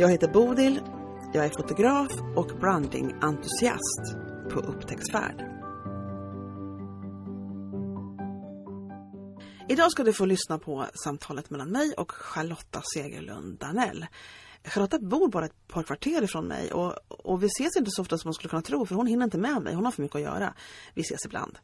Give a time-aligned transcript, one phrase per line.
[0.00, 0.80] Jag heter Bodil,
[1.32, 4.16] jag är fotograf och brandingentusiast
[4.52, 5.44] på upptäcktsfärd.
[9.68, 14.06] Idag ska du få lyssna på samtalet mellan mig och Charlotta Segerlund Danell.
[14.64, 18.18] Charlotta bor bara ett par kvarter ifrån mig och, och vi ses inte så ofta
[18.18, 20.16] som man skulle kunna tro för hon hinner inte med mig, hon har för mycket
[20.16, 20.54] att göra.
[20.94, 21.58] Vi ses ibland.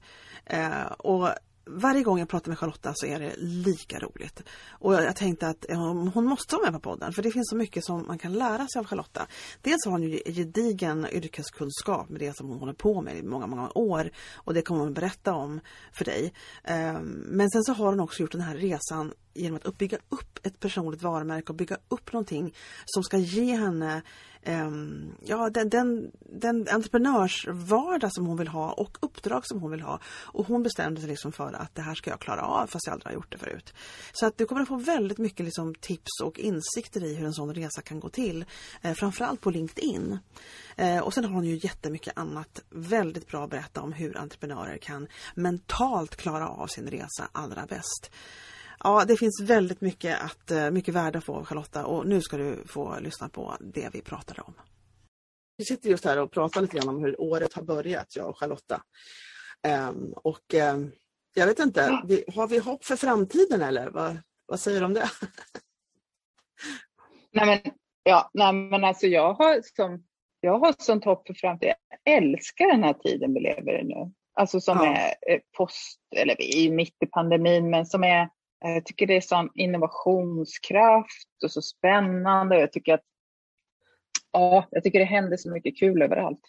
[0.45, 1.29] Eh, och
[1.67, 4.43] varje gång jag pratar med Charlotta så är det lika roligt.
[4.71, 5.67] Och jag tänkte att
[6.15, 8.67] hon måste vara med på podden för det finns så mycket som man kan lära
[8.69, 9.27] sig av Charlotta.
[9.63, 13.47] Dels har hon ju gedigen yrkeskunskap med det som hon håller på med i många,
[13.47, 15.61] många år och det kommer hon berätta om
[15.93, 16.33] för dig.
[16.65, 20.47] Ehm, men sen så har hon också gjort den här resan genom att bygga upp
[20.47, 24.03] ett personligt varumärke och bygga upp någonting som ska ge henne
[24.47, 29.81] um, ja, den, den, den entreprenörsvardag som hon vill ha och uppdrag som hon vill
[29.81, 30.01] ha.
[30.07, 32.93] Och hon bestämde sig liksom för att det här ska jag klara av fast jag
[32.93, 33.75] aldrig har gjort det förut.
[34.13, 37.35] Så att du kommer att få väldigt mycket liksom tips och insikter i hur en
[37.35, 38.45] sån resa kan gå till.
[38.83, 40.19] Eh, framförallt på LinkedIn.
[40.77, 44.79] Eh, och sen har hon ju jättemycket annat väldigt bra att berätta om hur entreprenörer
[44.79, 48.11] kan mentalt klara av sin resa allra bäst.
[48.79, 52.21] Ja, det finns väldigt mycket, att, eh, mycket värde att få av Charlotta och nu
[52.21, 54.55] ska du få lyssna på det vi pratade om.
[55.57, 58.39] Vi sitter just här och pratar lite grann om hur året har börjat, jag och
[58.39, 58.83] Charlotta.
[59.89, 60.93] Um, och um,
[61.35, 64.95] jag vet inte, vi, har vi hopp för framtiden eller vad, vad säger du om
[64.95, 65.11] det?
[67.33, 70.05] nej men, ja, nej men alltså jag har, som,
[70.41, 71.75] jag har sånt hopp för framtiden.
[71.89, 74.13] Jag älskar den här tiden vi lever i nu.
[74.35, 74.87] Alltså som ja.
[74.87, 78.29] är eh, post, eller vi är mitt i pandemin, men som är
[78.61, 82.61] jag tycker det är sån innovationskraft och så spännande.
[82.61, 83.05] Jag tycker att
[84.33, 86.41] ja, jag tycker det händer så mycket kul överallt.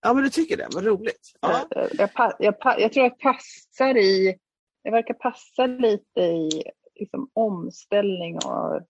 [0.00, 1.32] Ja, men du tycker det, vad roligt.
[1.40, 1.66] Ja.
[1.70, 4.36] Jag, jag, jag, jag, tror jag passar i,
[4.82, 6.62] jag verkar passa lite i
[6.94, 8.82] liksom, omställning och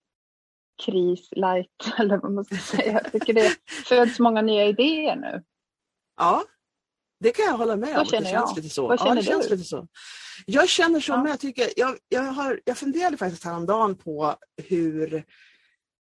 [0.85, 1.69] kris light,
[1.99, 2.93] eller vad man ska säga.
[2.93, 3.51] Jag tycker det
[3.89, 5.43] föds många nya idéer nu.
[6.17, 6.45] Ja,
[7.21, 7.95] det kan jag hålla med om.
[7.97, 8.57] Vad känner jag.
[8.57, 8.89] Lite så.
[8.89, 9.51] Vad känner ja, det känns?
[9.51, 9.87] Lite så.
[10.47, 11.23] Jag känner så ja.
[11.23, 11.31] med.
[11.33, 15.25] Jag, tycker, jag, jag, har, jag funderade faktiskt häromdagen på hur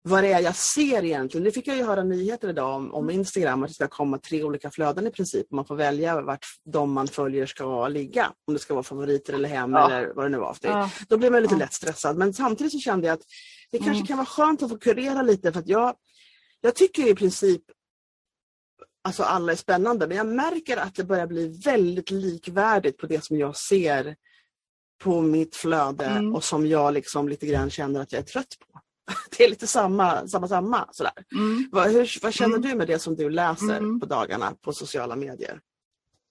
[0.03, 1.43] vad det är jag ser egentligen.
[1.43, 4.43] Nu fick jag ju höra nyheter idag om, om Instagram att det ska komma tre
[4.43, 5.51] olika flöden i princip.
[5.51, 8.31] Man får välja vart de man följer ska ligga.
[8.47, 9.91] Om det ska vara favoriter eller hem ja.
[9.91, 10.57] eller vad det nu var.
[10.61, 10.89] Ja.
[11.09, 11.59] Då blir man lite ja.
[11.59, 12.17] lätt stressad.
[12.17, 13.25] Men samtidigt så kände jag att
[13.71, 14.05] det kanske mm.
[14.05, 15.95] kan vara skönt att få kurera lite för att jag,
[16.61, 17.61] jag tycker i princip
[19.01, 20.07] alltså alla är spännande.
[20.07, 24.15] Men jag märker att det börjar bli väldigt likvärdigt på det som jag ser
[25.03, 26.35] på mitt flöde mm.
[26.35, 28.79] och som jag liksom lite grann känner att jag är trött på.
[29.37, 31.13] Det är lite samma, samma, samma sådär.
[31.35, 31.69] Mm.
[31.71, 32.69] Vad, hur, vad känner mm.
[32.69, 33.99] du med det som du läser mm.
[33.99, 35.59] på dagarna på sociala medier?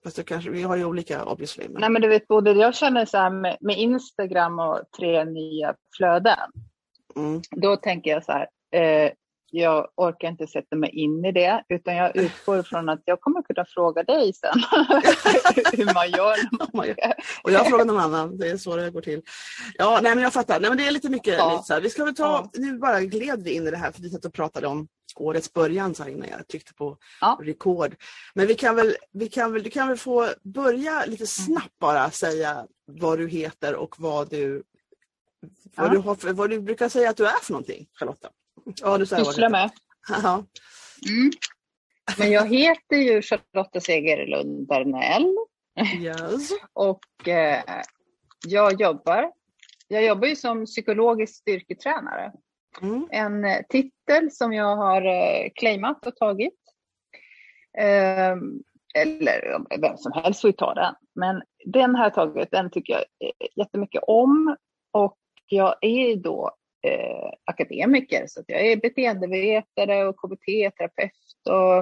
[0.05, 1.69] Fast det kanske, vi har ju olika obviously.
[1.69, 1.81] Men...
[1.81, 5.75] Nej men du vet både jag känner så här med, med Instagram och tre nya
[5.97, 6.51] flöden.
[7.17, 7.43] Mm.
[7.51, 9.13] Då tänker jag så här, eh,
[9.51, 13.43] jag orkar inte sätta mig in i det utan jag utgår från att jag kommer
[13.43, 14.51] kunna fråga dig sen
[15.79, 16.37] hur man gör.
[17.43, 19.23] och jag frågar någon annan, det är så det går till.
[19.79, 20.61] Ja, nej men jag fattar.
[20.61, 21.39] Nej, men det är lite mycket.
[21.39, 21.53] Ja.
[21.53, 21.81] Lite så här.
[21.81, 22.61] Vi ska väl ta, ja.
[22.61, 25.53] nu bara gled vi in i det här för vi satt och pratade om årets
[25.53, 27.39] början så här innan jag tryckte på ja.
[27.43, 27.97] rekord.
[28.35, 31.27] Men vi kan väl, vi kan väl, du kan väl få börja lite mm.
[31.27, 34.63] snabbt bara säga vad du heter och vad du,
[35.77, 38.29] vad, du, har, vad du brukar säga att du är för någonting, Charlotta.
[38.65, 39.71] Ja, du Sysslar med.
[40.09, 40.45] Ja.
[41.09, 41.31] Mm.
[42.19, 45.37] Men jag heter ju Charlotta Segerlund Bernell.
[46.01, 46.51] Yes.
[46.73, 47.63] och eh,
[48.47, 49.33] jag jobbar
[49.93, 52.33] jag jobbar ju som psykologisk styrketränare.
[52.83, 53.09] Mm.
[53.11, 56.59] En eh, titel som jag har eh, claimat och tagit.
[57.79, 58.37] Eh,
[58.95, 60.95] eller vem som helst får ju ta den.
[61.15, 63.05] Men den här tagit, den tycker jag
[63.57, 64.57] jättemycket om.
[64.93, 66.51] Och jag är då
[66.83, 68.25] eh, akademiker.
[68.27, 71.79] Så jag är beteendevetare och KBT-terapeut och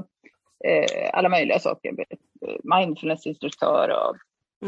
[0.68, 1.94] eh, alla möjliga saker.
[2.62, 4.16] Mindfulnessinstruktör och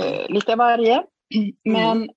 [0.03, 0.33] eh, mm.
[0.33, 1.05] lite varje.
[1.35, 1.55] Mm.
[1.65, 2.11] Men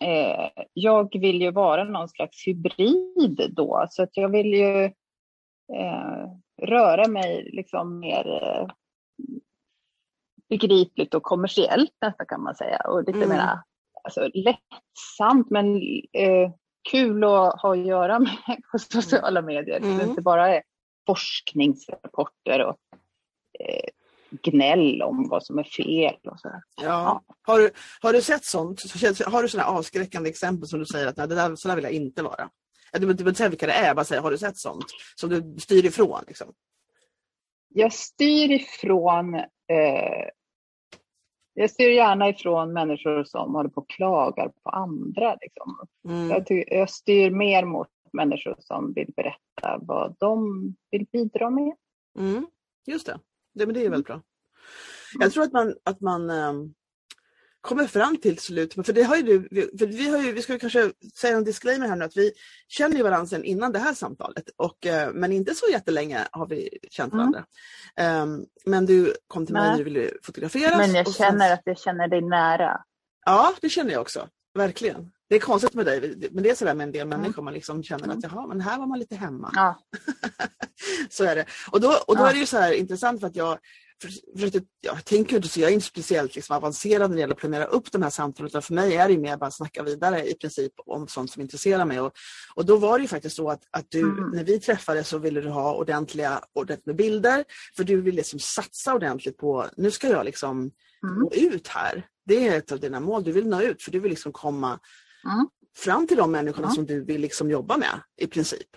[0.00, 4.84] eh, jag vill ju vara någon slags hybrid då, så att jag vill ju
[5.74, 6.26] eh,
[6.62, 8.66] röra mig liksom mer eh,
[10.48, 13.28] begripligt och kommersiellt nästan kan man säga och lite mm.
[13.28, 13.64] mera
[14.08, 15.76] alltså, lättsamt men
[16.12, 16.50] eh,
[16.90, 19.76] kul att ha att göra med på sociala medier.
[19.76, 19.98] Mm.
[19.98, 20.62] Det inte bara är
[21.06, 22.76] forskningsrapporter och
[23.60, 23.88] eh,
[24.30, 26.16] gnäll om vad som är fel.
[26.24, 26.48] Och så.
[26.76, 26.82] Ja.
[26.82, 27.22] ja.
[27.42, 27.70] Har, du,
[28.00, 28.82] har du sett sånt?
[29.26, 31.84] Har du sådana avskräckande exempel som du säger att nej, det där, så där vill
[31.84, 32.48] jag inte vara?
[32.92, 35.60] Du behöver inte säga vilka det är, bara säga har du sett sånt som du
[35.60, 36.24] styr ifrån?
[36.26, 36.52] Liksom?
[37.68, 40.28] Jag styr ifrån eh,
[41.58, 45.36] jag styr gärna ifrån människor som håller på och klagar på andra.
[45.40, 45.78] Liksom.
[46.08, 46.28] Mm.
[46.28, 51.76] Jag, jag, styr mer mot människor som vill berätta vad de vill bidra med.
[52.18, 52.46] Mm.
[52.86, 53.20] Just det.
[53.54, 54.22] det, men det är väldigt bra.
[55.18, 56.74] Jag tror att man, att man um,
[57.60, 60.58] kommer fram till slut, för det har ju du, för vi, har ju, vi ska
[60.58, 62.32] kanske säga en disclaimer här nu att vi
[62.68, 66.46] känner ju varandra sedan innan det här samtalet, och, uh, men inte så jättelänge har
[66.46, 67.18] vi känt mm.
[67.18, 67.44] varandra.
[67.96, 68.30] Mm.
[68.30, 70.76] Um, men du kom till mig och ville fotograferas.
[70.76, 71.52] Men jag känner sen...
[71.52, 72.80] att jag känner dig nära.
[73.26, 75.12] Ja, det känner jag också, verkligen.
[75.28, 77.20] Det är konstigt med dig, men det är sådär med en del mm.
[77.20, 78.30] människor, man liksom känner att mm.
[78.32, 79.50] jaha, men här var man lite hemma.
[79.54, 79.78] Ja.
[81.10, 81.44] så är det.
[81.70, 82.28] Och då, och då ja.
[82.28, 83.58] är det ju så här intressant för att jag
[84.02, 87.20] för, för att jag tänker inte så, jag är inte speciellt liksom avancerad när det
[87.20, 89.54] gäller att planera upp de här samtalen utan för mig är det mer bara att
[89.54, 92.00] snacka vidare i princip om sånt som intresserar mig.
[92.00, 92.12] Och,
[92.54, 94.30] och då var det ju faktiskt så att, att du, mm.
[94.30, 97.44] när vi träffades så ville du ha ordentliga, ordentligt med bilder
[97.76, 101.18] för du ville liksom satsa ordentligt på, nu ska jag liksom mm.
[101.20, 102.06] nå ut här.
[102.26, 104.68] Det är ett av dina mål, du vill nå ut för du vill liksom komma
[105.24, 105.48] mm.
[105.76, 108.68] fram till de människorna som du vill liksom jobba med i princip.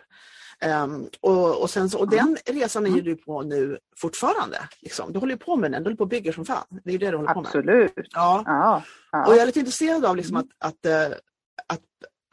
[0.65, 4.57] Um, och, och, sen och den resan är ju du på nu fortfarande.
[4.79, 5.13] Liksom.
[5.13, 6.65] Du håller på med den, du håller på och bygger som fan.
[6.83, 7.47] Det är det du håller på med.
[7.47, 7.93] Absolut.
[7.95, 8.43] Ja.
[8.45, 8.83] ja.
[9.11, 9.25] Ja.
[9.25, 11.15] Och jag är lite intresserad av liksom att, att, uh,
[11.67, 11.81] att,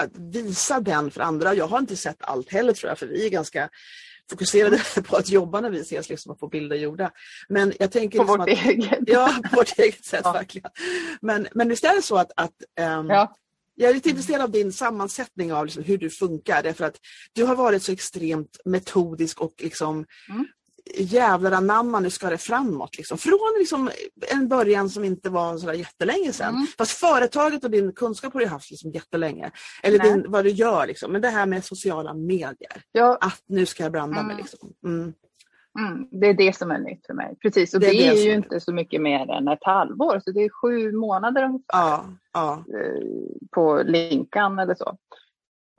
[0.02, 1.54] att, visa den för andra.
[1.54, 3.68] Jag har inte sett allt heller tror jag, för vi är ganska
[4.30, 7.10] fokuserade på att jobba när vi ses, liksom, och få bilder gjorda.
[7.48, 10.70] Men jag tänker på liksom vårt att, eget Ja, på vårt eget sätt verkligen.
[11.20, 12.54] Men, men visst är det så att, att
[12.98, 13.06] um.
[13.80, 16.96] Jag är lite intresserad av din sammansättning av liksom hur du funkar därför att
[17.32, 20.46] du har varit så extremt metodisk och liksom mm.
[20.94, 22.96] jävlar anamma nu ska det framåt.
[22.96, 23.18] Liksom.
[23.18, 23.90] Från liksom
[24.30, 26.54] en början som inte var så jättelänge sedan.
[26.54, 26.66] Mm.
[26.78, 29.50] Fast företaget och din kunskap har du haft liksom jättelänge.
[29.82, 30.86] Eller din, vad du gör.
[30.86, 31.12] Liksom.
[31.12, 32.82] Men det här med sociala medier.
[32.92, 33.18] Ja.
[33.20, 34.26] Att nu ska jag branda mm.
[34.26, 34.36] mig.
[34.36, 34.72] Liksom.
[34.84, 35.12] Mm.
[35.78, 37.36] Mm, det är det som är nytt för mig.
[37.42, 40.20] Precis, och det, det är, det är ju inte så mycket mer än ett halvår,
[40.24, 42.64] så det är sju månader ungefär ja, ja.
[42.74, 43.02] Eh,
[43.50, 44.96] på Linkan eller så.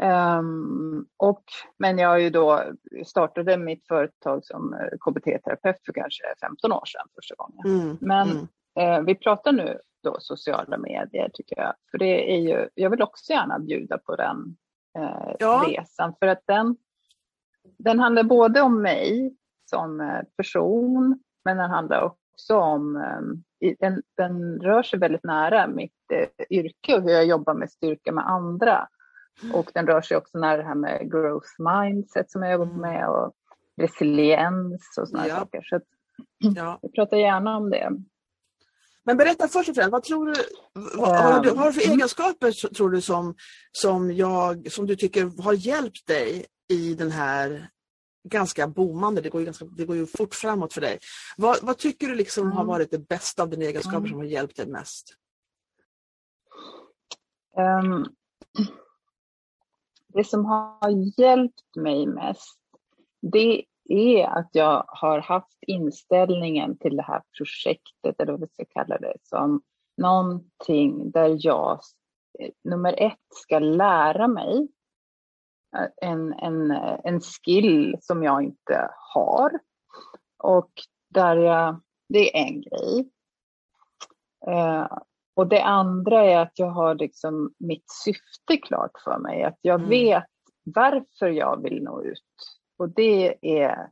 [0.01, 1.43] Um, och,
[1.77, 2.63] men jag har ju då
[3.05, 7.81] startade mitt företag som eh, KBT-terapeut för kanske 15 år sedan första gången.
[7.81, 8.47] Mm, men mm.
[8.79, 11.73] Eh, vi pratar nu då sociala medier tycker jag.
[11.91, 14.57] För det är ju, jag vill också gärna bjuda på den
[14.97, 15.65] eh, ja.
[15.67, 16.77] resan för att den,
[17.77, 19.35] den handlar både om mig
[19.69, 25.67] som eh, person, men den handlar också om, eh, den, den rör sig väldigt nära
[25.67, 28.87] mitt eh, yrke och hur jag jobbar med styrka med andra.
[29.43, 29.55] Mm.
[29.55, 32.81] Och den rör sig också nära det här med growth mindset som jag jobbar mm.
[32.81, 33.33] med och
[33.81, 35.35] resiliens och sådana ja.
[35.35, 35.61] saker.
[35.63, 35.83] Så att,
[36.37, 36.79] ja.
[36.81, 37.91] jag pratar gärna om det.
[39.03, 40.33] Men berätta först och främst, vad tror du,
[40.97, 41.97] vad, har, du, vad har du för mm.
[41.97, 43.35] egenskaper tror du som,
[43.71, 47.69] som, jag, som du tycker har hjälpt dig i den här
[48.23, 50.99] ganska boomande, det går ju, ganska, det går ju fort framåt för dig.
[51.37, 52.57] Vad, vad tycker du liksom mm.
[52.57, 54.09] har varit det bästa av dina egenskaper mm.
[54.09, 55.15] som har hjälpt dig mest?
[57.83, 58.05] Um,
[60.13, 62.59] det som har hjälpt mig mest,
[63.21, 68.65] det är att jag har haft inställningen till det här projektet, eller vad vi ska
[68.65, 69.61] kalla det, som
[69.97, 71.79] någonting där jag
[72.39, 74.67] eh, nummer ett ska lära mig
[76.01, 76.71] en, en,
[77.03, 79.59] en skill som jag inte har.
[80.43, 80.71] Och
[81.09, 83.09] där jag, det är en grej.
[84.47, 84.87] Eh,
[85.35, 89.43] och det andra är att jag har liksom mitt syfte klart för mig.
[89.43, 89.89] Att jag mm.
[89.89, 90.25] vet
[90.63, 92.23] varför jag vill nå ut.
[92.77, 93.89] Och det är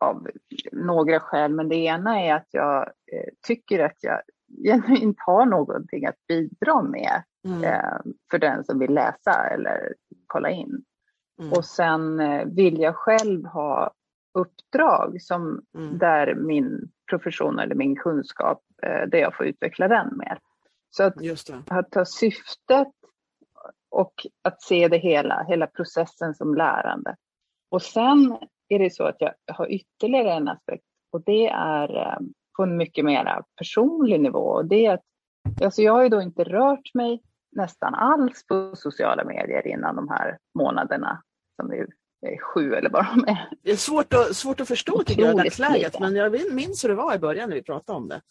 [0.00, 0.28] av
[0.72, 4.20] några skäl, men det ena är att jag eh, tycker att jag
[4.64, 7.64] genuint har någonting att bidra med mm.
[7.64, 9.94] eh, för den som vill läsa eller
[10.32, 10.84] kolla in.
[11.40, 11.52] Mm.
[11.52, 13.92] Och sen eh, vill jag själv ha
[14.34, 15.98] uppdrag som mm.
[15.98, 20.38] där min profession eller min kunskap, eh, där jag får utveckla den mer.
[20.90, 21.14] Så att,
[21.68, 22.88] att ha syftet
[23.90, 27.16] och att se det hela, hela processen som lärande.
[27.70, 32.18] Och sen är det så att jag har ytterligare en aspekt och det är eh,
[32.56, 34.44] på en mycket mer personlig nivå.
[34.44, 35.04] Och det är att,
[35.62, 40.08] alltså jag har ju då inte rört mig nästan alls på sociala medier innan de
[40.08, 41.22] här månaderna
[41.56, 41.86] som är,
[42.26, 43.48] är sju eller vad de är.
[43.62, 46.88] Det är svårt att, svårt att förstå tycker jag i dagsläget men jag minns hur
[46.88, 48.22] det var i början när vi pratade om det.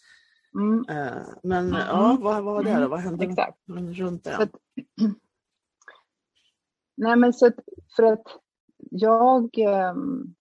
[0.55, 0.79] Mm.
[0.79, 1.81] Uh, men mm.
[1.87, 2.87] ja, vad, vad var det då?
[2.87, 3.57] Vad hände Exakt.
[3.67, 4.37] runt det?
[4.37, 4.49] Att,
[6.97, 7.59] Nej, men så att,
[7.95, 8.27] för att
[8.77, 9.57] jag...
[9.57, 10.35] Um,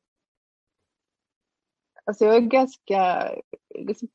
[2.04, 3.32] alltså jag är ganska
[3.78, 4.08] liksom,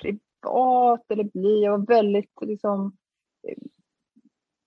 [0.00, 1.64] privat eller blyg.
[1.64, 2.96] Jag var väldigt liksom,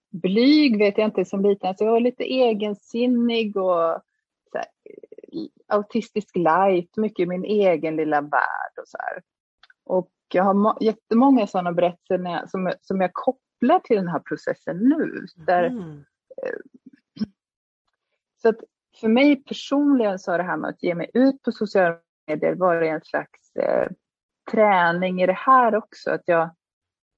[0.10, 1.70] blyg vet jag inte som liten.
[1.70, 4.02] Alltså jag var lite egensinnig och
[4.52, 4.66] så här,
[5.68, 9.22] autistisk light, mycket i min egen lilla värld och så här.
[9.86, 14.78] Och jag har jättemånga sådana berättelser jag, som, som jag kopplar till den här processen
[14.78, 15.26] nu.
[15.36, 16.04] Där, mm.
[18.42, 18.60] så att
[19.00, 22.56] för mig personligen så har det här med att ge mig ut på sociala medier
[22.56, 23.88] varit en slags eh,
[24.52, 26.12] träning i det här också.
[26.12, 26.50] Att jag,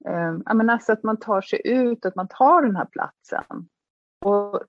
[0.08, 3.68] eh, alltså att man tar sig ut, att man tar den här platsen.
[4.24, 4.62] Och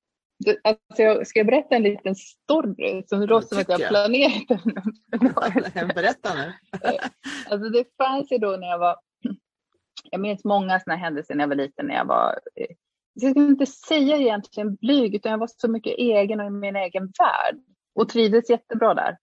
[0.63, 3.87] Alltså jag, ska jag berätta en liten story som det låter som att jag har
[3.89, 4.47] planerat
[5.73, 5.87] den?
[5.87, 6.53] Berätta nu.
[7.49, 8.95] alltså det fanns ju då när jag var,
[10.11, 12.39] jag minns många sådana händelser när jag var liten, när jag var,
[13.13, 16.75] jag ska inte säga egentligen blyg, utan jag var så mycket egen och i min
[16.75, 17.59] egen värld
[17.95, 19.17] och trivdes jättebra där.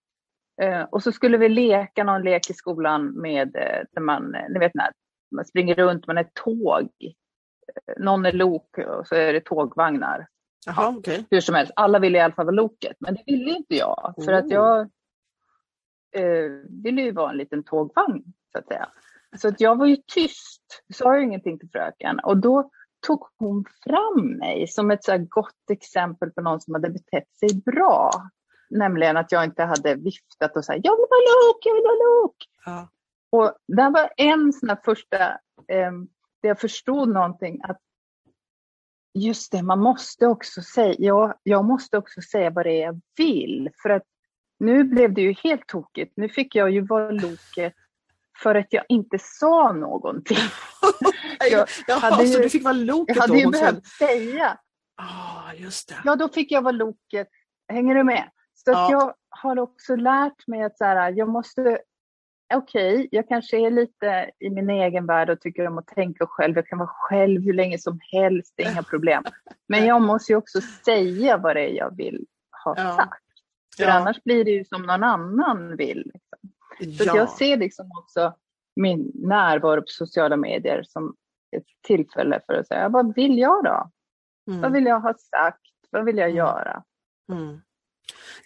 [0.62, 4.58] Eh, och så skulle vi leka någon lek i skolan med, eh, där man, ni
[4.58, 4.92] vet när
[5.30, 6.88] man springer runt, man är tåg.
[7.02, 10.26] Eh, någon är lok och så är det tågvagnar.
[10.68, 11.24] Aha, okay.
[11.30, 14.14] Hur som helst, alla ville i alla fall vara loket, men det ville inte jag.
[14.24, 14.80] För att jag
[16.16, 16.50] eh,
[16.84, 18.88] ville ju vara en liten tågvagn, så att säga.
[19.36, 22.20] Så att jag var ju tyst, sa ju ingenting till fröken.
[22.20, 22.70] Och då
[23.06, 27.62] tog hon fram mig som ett så gott exempel på någon som hade betett sig
[27.64, 28.10] bra.
[28.70, 32.22] Nämligen att jag inte hade viftat och sagt jag vill vara lok, jag vill vara
[32.22, 32.36] lok.
[32.64, 32.88] Ja.
[33.30, 35.28] Och det var en sån här första,
[35.68, 35.92] eh,
[36.42, 37.78] där jag förstod någonting, att
[39.14, 43.00] Just det, man måste också säga, ja, jag måste också säga vad det är jag
[43.16, 43.70] vill.
[43.82, 44.02] För att
[44.58, 46.12] nu blev det ju helt tokigt.
[46.16, 47.74] Nu fick jag ju vara loket
[48.42, 50.36] för att jag inte sa någonting.
[51.50, 54.58] jag Jaha, hade ju, så du fick vara loket Jag hade ju behövt säga.
[54.96, 55.94] Ah, just det.
[56.04, 57.28] Ja, då fick jag vara loket.
[57.68, 58.30] Hänger du med?
[58.54, 58.90] Så ja.
[58.90, 61.78] jag har också lärt mig att så här, jag måste
[62.54, 66.26] okej, okay, jag kanske är lite i min egen värld och tycker om att tänka
[66.26, 66.56] själv.
[66.56, 69.24] Jag kan vara själv hur länge som helst, det är inga problem.
[69.68, 72.26] Men jag måste ju också säga vad det är jag vill
[72.64, 72.96] ha ja.
[72.96, 73.24] sagt.
[73.76, 73.92] För ja.
[73.92, 76.12] annars blir det ju som någon annan vill.
[76.14, 76.50] Liksom.
[76.98, 77.16] Så ja.
[77.16, 78.34] jag ser liksom också
[78.76, 81.14] min närvaro på sociala medier som
[81.56, 83.90] ett tillfälle för att säga, vad vill jag då?
[84.50, 84.60] Mm.
[84.60, 85.60] Vad vill jag ha sagt?
[85.90, 86.36] Vad vill jag mm.
[86.36, 86.82] göra?
[87.32, 87.60] Mm.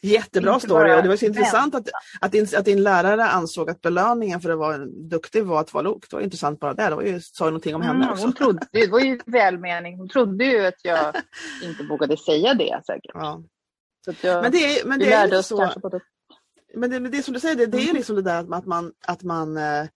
[0.00, 1.88] Jättebra story och det var så intressant att,
[2.20, 5.82] att, din, att din lärare ansåg att belöningen för att vara duktig var att vara
[5.82, 6.10] lok.
[6.10, 6.88] Det var intressant bara det.
[6.88, 8.24] Det var ju, sa ju någonting om henne mm, också.
[8.24, 9.98] Hon trodde, det var ju välmening.
[9.98, 11.16] Hon trodde ju att jag
[11.62, 13.10] inte vågade säga det säkert.
[13.14, 13.42] Ja.
[14.04, 15.70] Så jag, men det, men det är lite så.
[16.74, 17.96] Men det, men det som du säger, det, det är mm.
[17.96, 19.86] liksom det där att man, att man eh,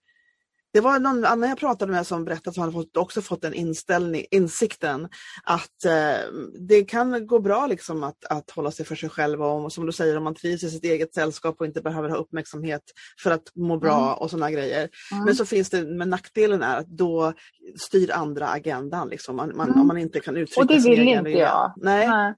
[0.79, 3.55] det var någon annan jag pratade med som berättade att han fått, också fått den
[3.55, 5.09] inställning, insikten
[5.45, 6.33] att eh,
[6.69, 9.93] det kan gå bra liksom att, att hålla sig för sig själv och som du
[9.93, 12.83] säger om man trivs i sitt eget sällskap och inte behöver ha uppmärksamhet
[13.23, 14.15] för att må bra mm.
[14.19, 14.89] och sådana grejer.
[15.13, 15.25] Mm.
[15.25, 17.33] Men så finns det, men nackdelen är att då
[17.77, 19.81] styr andra agendan liksom, man, man, mm.
[19.81, 21.73] om man inte kan uttrycka Och det vill inte jag.
[21.77, 22.09] Nej.
[22.09, 22.35] Nej,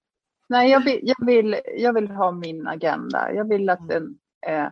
[0.49, 3.33] Nej jag, vill, jag, vill, jag vill ha min agenda.
[3.35, 3.89] Jag vill att mm.
[3.89, 4.05] den
[4.47, 4.69] eh,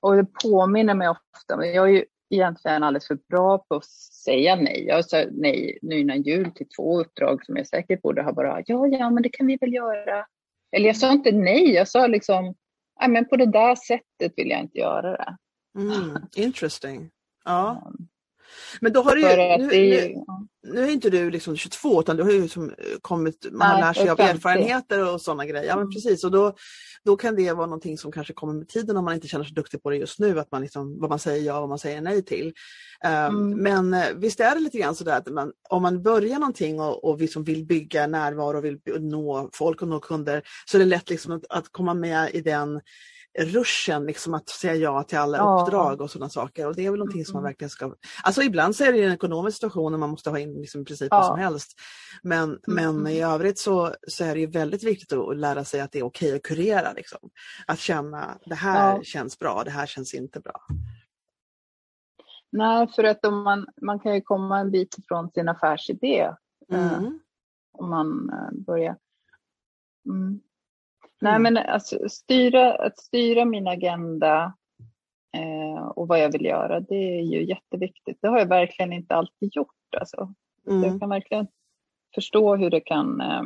[0.00, 3.84] och det påminner mig ofta, men jag är ju egentligen alldeles för bra på att
[4.24, 4.84] säga nej.
[4.86, 8.62] Jag sa nej nu innan jul till två uppdrag som jag säkert borde ha bara,
[8.66, 10.26] ja, ja, men det kan vi väl göra.
[10.72, 12.54] Eller jag sa inte nej, jag sa liksom,
[13.00, 15.36] nej, men på det där sättet vill jag inte göra det.
[15.78, 17.10] Mm, interesting.
[17.44, 17.92] Ja.
[18.80, 20.24] Men då har du ju, nu, nu,
[20.72, 23.96] nu, är inte du liksom 22 utan du har ju liksom kommit, man har lärt
[23.96, 25.66] sig av erfarenheter och sådana grejer.
[25.66, 25.92] Ja men mm.
[25.92, 26.54] precis och då,
[27.04, 29.54] då kan det vara någonting som kanske kommer med tiden om man inte känner sig
[29.54, 31.78] duktig på det just nu, att man liksom, vad man säger ja och vad man
[31.78, 32.52] säger nej till.
[33.04, 33.62] Um, mm.
[33.62, 37.04] Men eh, visst är det lite grann sådär att man, om man börjar någonting och,
[37.04, 40.84] och liksom vill bygga närvaro och vill nå folk och nå kunder så är det
[40.84, 42.80] lätt liksom att, att komma med i den
[43.38, 45.60] ruschen liksom att säga ja till alla ja.
[45.60, 46.66] uppdrag och sådana saker.
[46.66, 47.94] Och det är väl någonting som man verkligen ska...
[48.22, 50.84] Alltså ibland så är det en ekonomisk situation och man måste ha in liksom i
[50.84, 51.16] princip ja.
[51.16, 51.80] vad som helst.
[52.22, 52.60] Men, mm.
[52.66, 56.04] men i övrigt så, så är det väldigt viktigt att lära sig att det är
[56.04, 56.92] okej att kurera.
[56.92, 57.18] Liksom.
[57.66, 59.02] Att känna det här ja.
[59.02, 60.60] känns bra, det här känns inte bra.
[62.52, 66.20] Nej, för att om man, man kan ju komma en bit ifrån sin affärsidé.
[66.72, 67.04] Eh, mm.
[67.04, 67.10] Eh,
[67.72, 68.96] om man eh, börjar.
[70.08, 70.40] Mm.
[71.20, 71.42] Nej, mm.
[71.42, 74.54] men alltså, styra, att styra min agenda
[75.36, 78.18] eh, och vad jag vill göra, det är ju jätteviktigt.
[78.20, 79.94] Det har jag verkligen inte alltid gjort.
[80.00, 80.34] Alltså.
[80.66, 80.82] Mm.
[80.82, 81.46] Jag kan verkligen
[82.14, 83.20] förstå hur det kan...
[83.20, 83.42] Eh,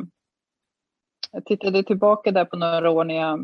[1.31, 3.39] jag tittade tillbaka där på några år när jag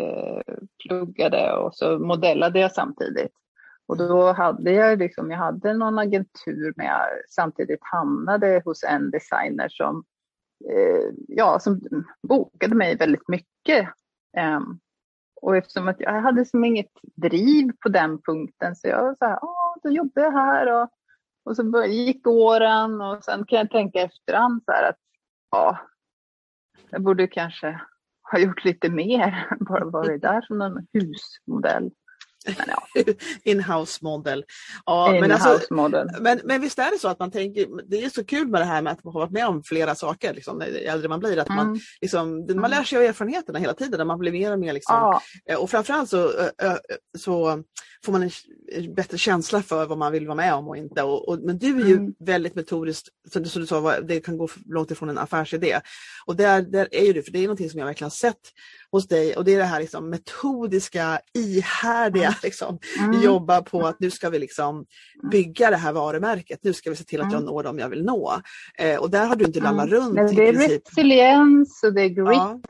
[0.00, 0.42] eh,
[0.82, 3.32] pluggade och så modellade jag samtidigt.
[3.86, 9.10] Och då hade jag liksom, jag hade någon agentur men jag samtidigt hamnade hos en
[9.10, 10.04] designer som
[10.64, 11.80] Eh, ja, som
[12.28, 13.88] bokade mig väldigt mycket.
[14.36, 14.80] Ehm,
[15.42, 19.24] och eftersom att jag hade som inget driv på den punkten så jag var så
[19.24, 20.90] här, ja, då jobbar jag här och,
[21.44, 24.98] och så gick åren och sen kan jag tänka efterhand så här att
[25.50, 25.78] ja,
[26.90, 27.80] jag borde kanske
[28.32, 31.90] ha gjort lite mer, bara varit där som en husmodell.
[32.66, 33.02] Ja.
[33.42, 34.44] Inhouse model.
[34.86, 36.08] Ja, In men, alltså, model.
[36.20, 38.64] Men, men visst är det så att man tänker, det är så kul med det
[38.64, 41.38] här med att man har varit med om flera saker liksom, ju äldre man blir.
[41.38, 41.66] Att mm.
[41.66, 44.96] man, liksom, man lär sig av erfarenheterna hela tiden, man blir mer och mer liksom,
[44.96, 45.22] ja.
[45.50, 46.32] Eh, och framförallt så,
[47.18, 47.62] så
[48.04, 48.30] får man en
[48.96, 51.02] bättre känsla för vad man vill vara med om och inte.
[51.02, 52.14] Och, och men du är ju mm.
[52.18, 55.80] väldigt metodiskt, som du, som du sa, det kan gå långt ifrån en affärsidé.
[56.26, 58.52] Och där, där är ju du, för det är någonting som jag verkligen har sett
[58.90, 62.38] hos dig och det är det här liksom metodiska, ihärdiga, mm.
[62.42, 63.22] liksom, mm.
[63.22, 64.86] jobba på att nu ska vi liksom mm.
[65.30, 67.54] bygga det här varumärket, nu ska vi se till att jag mm.
[67.54, 68.32] når dem jag vill nå.
[68.78, 70.14] Eh, och där har du inte lallat runt.
[70.14, 72.36] Men det är resiliens och det är grit.
[72.36, 72.60] Ja.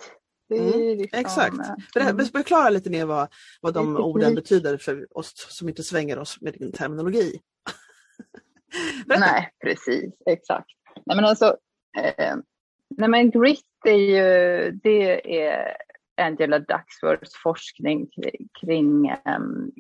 [0.51, 1.57] Mm, liksom, exakt.
[1.97, 2.27] Mm.
[2.27, 3.29] Förklara lite mer vad,
[3.61, 7.41] vad de orden betyder för oss som inte svänger oss med din terminologi.
[9.07, 10.71] nej, precis, exakt.
[11.07, 11.57] Nej, men alltså,
[11.99, 12.37] eh,
[12.97, 15.77] nej, men grit är ju, det är
[16.17, 19.73] Angela Ducksworths forskning kring, kring um,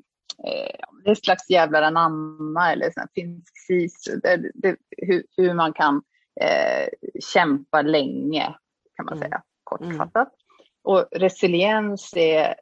[0.47, 5.55] eh, det är ett slags jävlar anamma eller sån finsk sis, det, det, hur, hur,
[5.55, 6.03] man kan
[6.41, 6.89] eh,
[7.21, 8.55] kämpa länge
[8.97, 9.29] kan man mm.
[9.29, 10.29] säga kortfattat.
[10.29, 10.48] Mm.
[10.82, 12.54] Och resiliens är,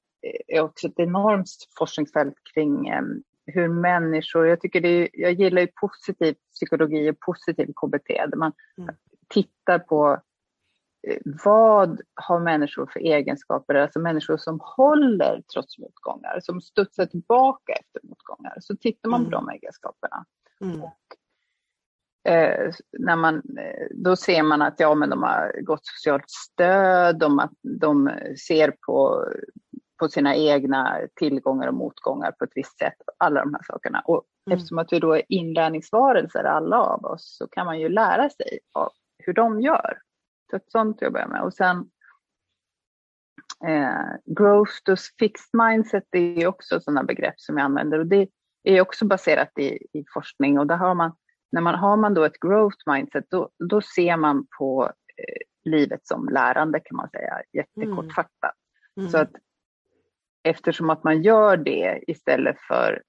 [0.47, 5.63] är också ett enormt forskningsfält kring um, hur människor, jag tycker det är, jag gillar
[5.63, 8.95] ju positiv psykologi och positiv KBT, där man mm.
[9.29, 10.23] tittar på
[11.09, 17.73] eh, vad har människor för egenskaper, alltså människor som håller trots motgångar, som studsar tillbaka
[17.73, 18.57] efter motgångar.
[18.61, 19.31] Så tittar man mm.
[19.31, 20.25] på de egenskaperna.
[20.61, 20.83] Mm.
[20.83, 21.01] Och
[22.27, 27.19] Eh, när man, eh, då ser man att ja, men de har gott socialt stöd,
[27.19, 28.11] de, de
[28.49, 29.25] ser på,
[29.99, 32.95] på sina egna tillgångar och motgångar på ett visst sätt.
[33.19, 34.03] Alla de här sakerna.
[34.05, 34.57] Och mm.
[34.57, 38.59] eftersom att vi då är inlärningsvarelser alla av oss så kan man ju lära sig
[38.73, 39.99] av hur de gör.
[40.51, 41.43] Så ett sånt jobbar jag med.
[41.43, 41.91] Och sen
[43.67, 48.29] eh, growth och fixed mindset är också sådana begrepp som jag använder och det
[48.63, 51.13] är också baserat i, i forskning och där har man
[51.57, 54.85] när man har man då ett growth mindset, då, då ser man på
[55.17, 58.55] eh, livet som lärande kan man säga, jättekortfattat.
[58.97, 59.07] Mm.
[59.07, 59.11] Mm.
[59.11, 59.31] Så att
[60.43, 63.03] eftersom att man gör det istället för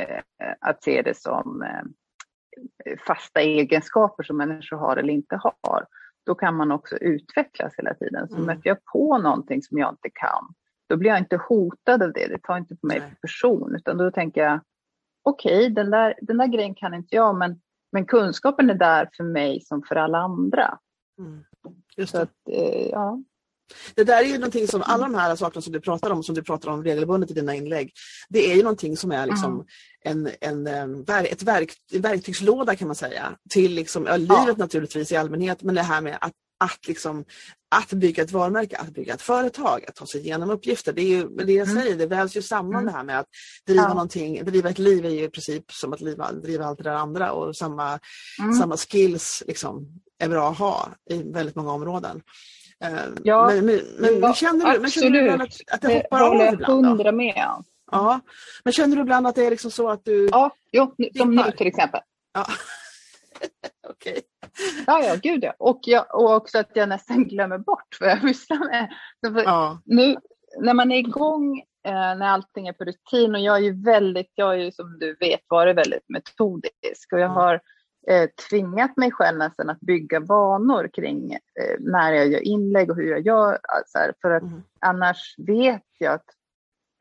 [0.00, 0.22] eh,
[0.60, 5.86] att se det som eh, fasta egenskaper som människor har eller inte har,
[6.26, 8.28] då kan man också utvecklas hela tiden.
[8.28, 8.46] Så mm.
[8.46, 10.54] möter jag på någonting som jag inte kan,
[10.88, 12.26] då blir jag inte hotad av det.
[12.26, 13.16] Det tar inte på mig Nej.
[13.20, 14.60] person, utan då tänker jag
[15.24, 17.60] okej, okay, den, där, den där grejen kan inte jag, men
[17.94, 20.78] men kunskapen är där för mig som för alla andra.
[21.18, 21.44] Mm.
[21.96, 22.22] Just det.
[22.22, 23.22] Att, eh, ja.
[23.94, 26.34] Det där är ju någonting som alla de här sakerna som du pratar om, som
[26.34, 27.92] du pratar om regelbundet i dina inlägg,
[28.28, 29.66] det är ju någonting som är liksom
[30.04, 30.26] mm.
[30.40, 33.36] en, en, ett verk, en verktygslåda kan man säga.
[33.50, 34.54] Till liksom, ja, livet ja.
[34.56, 36.32] naturligtvis i allmänhet, men det här med att,
[36.64, 37.24] att, liksom,
[37.68, 40.92] att bygga ett varumärke, att bygga ett företag, att ta sig igenom uppgifter.
[40.92, 41.82] Det är ju det jag mm.
[41.82, 42.86] säger, det vävs ju samman mm.
[42.86, 43.26] det här med att
[43.66, 43.88] driva ja.
[43.88, 46.94] någonting, driva ett liv är ju i princip som att driva, driva allt det där
[46.94, 47.98] andra och samma,
[48.42, 48.54] mm.
[48.54, 49.86] samma skills liksom,
[50.18, 52.22] är bra att ha i väldigt många områden.
[52.84, 56.20] Eh, ja, men, men, men, ja, känner du, men känner du att, att det hoppar
[56.20, 56.86] av ibland?
[56.86, 57.64] hundra med.
[57.92, 58.20] Ja,
[58.64, 60.28] men känner du ibland att det är liksom så att du...
[60.32, 62.00] Ja, jo, som nu till exempel.
[62.34, 62.46] Ja.
[63.88, 64.12] Okej.
[64.12, 64.22] Okay.
[64.86, 65.54] Ja, ja, gud ja.
[65.58, 68.92] Och, jag, och också att jag nästan glömmer bort vad jag pysslar med.
[69.44, 69.82] Ja.
[69.84, 70.16] Nu
[70.58, 74.32] när man är igång, eh, när allting är på rutin och jag är ju väldigt,
[74.34, 77.36] jag är ju som du vet varit väldigt metodisk och jag mm.
[77.36, 77.60] har
[78.08, 82.96] eh, tvingat mig själv nästan att bygga vanor kring eh, när jag gör inlägg och
[82.96, 83.58] hur jag gör.
[83.62, 84.62] Alltså, för att mm.
[84.80, 86.26] annars vet jag att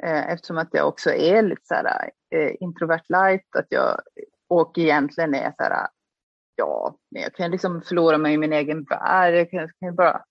[0.03, 4.01] eh, eftersom att jag också är lite så här, eh, introvert light, att jag
[4.49, 5.87] och egentligen är så här,
[6.55, 9.35] ja, jag kan liksom förlora mig i min egen värld.
[9.35, 10.23] Jag kan, kan bara,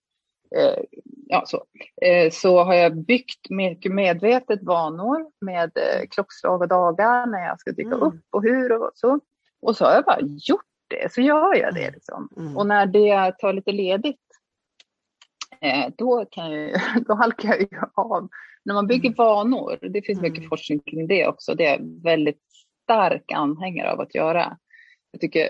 [0.57, 0.85] eh,
[1.27, 1.65] ja, så.
[2.03, 7.61] Eh, så har jag byggt mycket medvetet vanor med eh, klockslag och dagar när jag
[7.61, 8.03] ska dyka mm.
[8.03, 9.21] upp och hur och så.
[9.63, 11.81] Och så har jag bara gjort det, så gör jag det.
[11.81, 11.95] Mm.
[11.95, 12.29] Liksom.
[12.37, 12.57] Mm.
[12.57, 14.21] Och när det tar lite ledigt,
[15.61, 18.29] eh, då, kan jag, då halkar jag ju av.
[18.65, 19.17] När man bygger mm.
[19.17, 20.49] vanor, det finns mycket mm.
[20.49, 22.43] forskning kring det också, det är väldigt
[22.83, 24.57] stark anhängare av att göra.
[25.11, 25.49] Jag tycker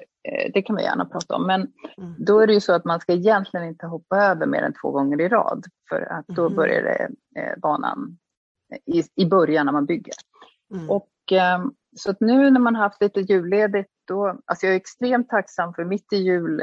[0.54, 1.46] det kan vi gärna prata om.
[1.46, 1.60] Men
[1.98, 2.14] mm.
[2.18, 4.90] då är det ju så att man ska egentligen inte hoppa över mer än två
[4.90, 5.64] gånger i rad.
[5.88, 6.56] För att då mm.
[6.56, 7.08] börjar det
[7.40, 8.18] eh, banan
[8.86, 10.14] i, i början när man bygger.
[10.74, 10.90] Mm.
[10.90, 11.64] Och eh,
[11.96, 15.84] så att nu när man haft lite julledigt då, alltså jag är extremt tacksam för
[15.84, 16.62] mitt i jul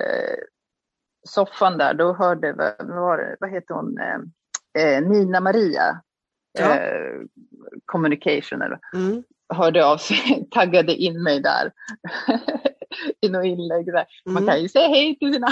[1.28, 4.20] soffan där, då hörde, vad, vad, vad heter hon, eh,
[4.84, 6.02] eh, Nina Maria
[6.60, 6.76] ja.
[6.76, 7.22] eh,
[7.86, 9.24] Communication, eller, mm.
[9.54, 11.72] hörde av sig, taggade in mig där.
[13.22, 13.86] i något inlägg.
[13.86, 14.06] Där.
[14.26, 14.48] Man mm.
[14.48, 15.48] kan ju säga hej till sina...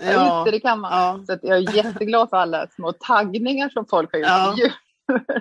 [0.00, 0.92] ja, det, det kan man.
[0.92, 1.24] Ja.
[1.26, 4.58] Så jag är jätteglad för alla små taggningar som folk har gjort.
[4.58, 4.70] Ja.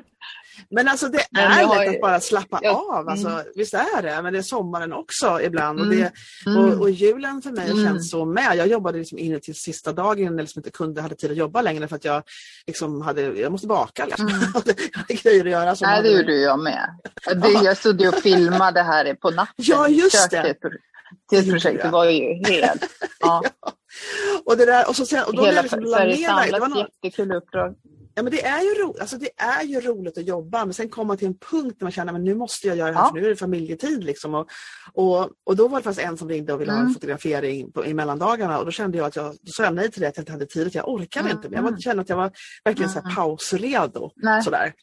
[0.69, 1.85] Men alltså det är lätt har...
[1.85, 2.97] att bara slappa ja.
[2.99, 3.09] av.
[3.09, 3.45] Alltså, mm.
[3.55, 5.79] Visst är det, men det är sommaren också ibland.
[5.79, 5.89] Mm.
[5.89, 6.11] Och, det,
[6.45, 6.63] mm.
[6.63, 7.85] och, och, julen för mig mm.
[7.85, 8.57] känns så med.
[8.57, 11.37] Jag jobbade liksom in till sista dagen när jag liksom inte kunde, hade tid att
[11.37, 12.23] jobba längre för att jag
[12.67, 14.05] liksom hade, jag måste baka.
[14.05, 14.27] Liksom.
[14.27, 14.39] Mm.
[14.53, 14.73] jag hade
[15.13, 15.75] grejer att göra.
[15.81, 16.89] Nej, det gjorde jag med.
[17.35, 19.53] Det, jag stod och filmade här på natten.
[19.55, 20.55] Ja, just det.
[21.29, 22.85] Det var ju helt...
[23.19, 23.43] Ja.
[23.61, 23.73] ja.
[24.45, 27.75] Och, det där, och, så sen, och då Hela liksom Sveriges samlat, jättekul uppdrag.
[28.19, 30.89] Ja, men det, är ju ro, alltså det är ju roligt att jobba men sen
[30.89, 33.09] komma till en punkt där man känner att nu måste jag göra det här ja.
[33.09, 34.03] för nu är det familjetid.
[34.03, 34.35] Liksom.
[34.35, 34.47] Och,
[34.93, 36.83] och, och då var det faktiskt en som ringde och ville mm.
[36.83, 39.91] ha en fotografering på, i mellandagarna och då kände jag att jag, sa jag nej
[39.91, 41.37] till det, att jag inte hade tid, att jag orkade mm.
[41.37, 41.49] inte.
[41.49, 42.31] Men jag var, kände att jag var
[42.63, 43.03] verkligen mm.
[43.03, 44.11] så här pausredo.
[44.43, 44.73] Sådär.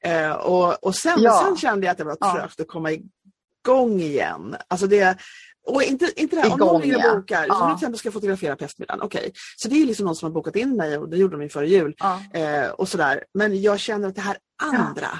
[0.00, 1.42] Eh, och, och sen, ja.
[1.44, 2.62] sen kände jag att det var trögt ja.
[2.62, 4.56] att komma igång igen.
[4.68, 5.18] Alltså det,
[5.66, 7.54] och inte, inte det här, om någon och bokar, ja.
[7.54, 9.18] som till exempel ska fotografera på eftermiddagen, okej.
[9.18, 9.32] Okay.
[9.56, 11.48] Så det är liksom någon som har bokat in mig och det gjorde de ju
[11.48, 11.94] före jul.
[11.98, 12.20] Ja.
[12.40, 13.24] Eh, och sådär.
[13.34, 15.18] Men jag känner att det här andra, ja.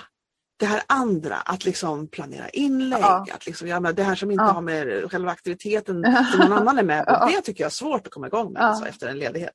[0.59, 4.61] det här andra, att liksom planera inlägg, att liksom, ja, det här som inte har
[4.61, 8.13] med själva aktiviteten som någon annan är med på, det tycker jag är svårt att
[8.13, 9.55] komma igång med alltså, efter en ledighet.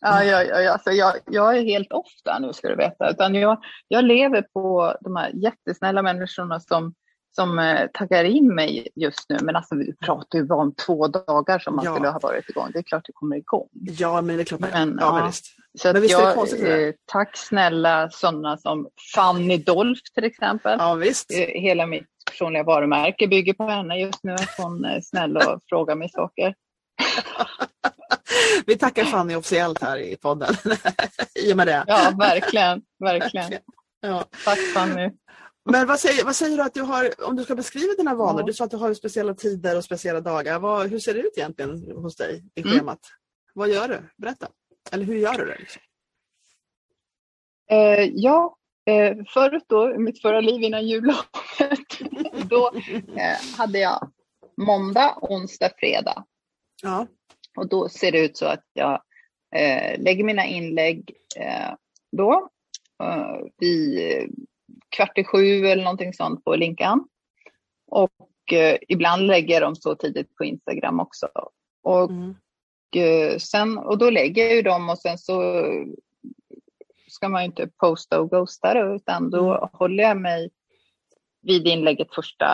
[0.00, 3.10] Ja, jag, jag, alltså jag, jag är helt off där nu ska du veta.
[3.10, 6.94] Utan jag, jag lever på de här jättesnälla människorna som
[7.36, 9.38] som eh, taggar in mig just nu.
[9.42, 11.94] Men alltså vi pratar ju bara om två dagar som man ja.
[11.94, 12.70] skulle ha varit igång.
[12.72, 13.68] Det är klart det kommer igång.
[13.72, 14.60] Ja, men det är klart.
[14.60, 15.46] Men, ja, men visst.
[15.78, 20.24] Så men visst jag, är det konstigt eh, tack snälla sådana som Fanny Dolph till
[20.24, 20.76] exempel.
[20.78, 21.32] Ja, visst.
[21.32, 24.32] Eh, hela mitt personliga varumärke bygger på henne just nu.
[24.32, 26.54] Att hon är snäll och frågar mig saker.
[28.66, 30.54] Vi tackar Fanny officiellt här i podden
[31.34, 31.84] i och med det.
[31.86, 32.82] Ja, verkligen.
[32.98, 33.52] verkligen.
[34.00, 34.24] Ja.
[34.44, 35.10] Tack Fanny.
[35.68, 38.40] Men vad säger, vad säger du att du har, om du ska beskriva dina vanor,
[38.40, 38.46] ja.
[38.46, 40.58] du sa att du har speciella tider och speciella dagar.
[40.58, 42.72] Vad, hur ser det ut egentligen hos dig i mm.
[42.72, 42.88] schemat?
[42.88, 43.52] Mm.
[43.54, 44.02] Vad gör du?
[44.16, 44.48] Berätta.
[44.92, 45.58] Eller hur gör du det?
[45.58, 45.82] Liksom?
[47.70, 51.26] Eh, ja, eh, förut då, mitt förra liv innan jullovet,
[52.50, 52.72] då
[53.16, 54.10] eh, hade jag
[54.56, 56.24] måndag, onsdag, fredag.
[56.82, 57.06] Ja.
[57.56, 59.02] Och då ser det ut så att jag
[59.56, 61.74] eh, lägger mina inlägg eh,
[62.12, 62.48] då.
[63.02, 64.28] Eh, vi
[64.88, 67.08] kvart i sju eller någonting sånt på Linkan.
[67.86, 71.28] Och eh, ibland lägger jag dem så tidigt på Instagram också.
[71.82, 72.34] Och, mm.
[72.96, 75.64] eh, sen, och då lägger jag ju dem och sen så
[77.08, 79.68] ska man ju inte posta och ghosta det, utan då mm.
[79.72, 80.50] håller jag mig
[81.42, 82.46] vid inlägget första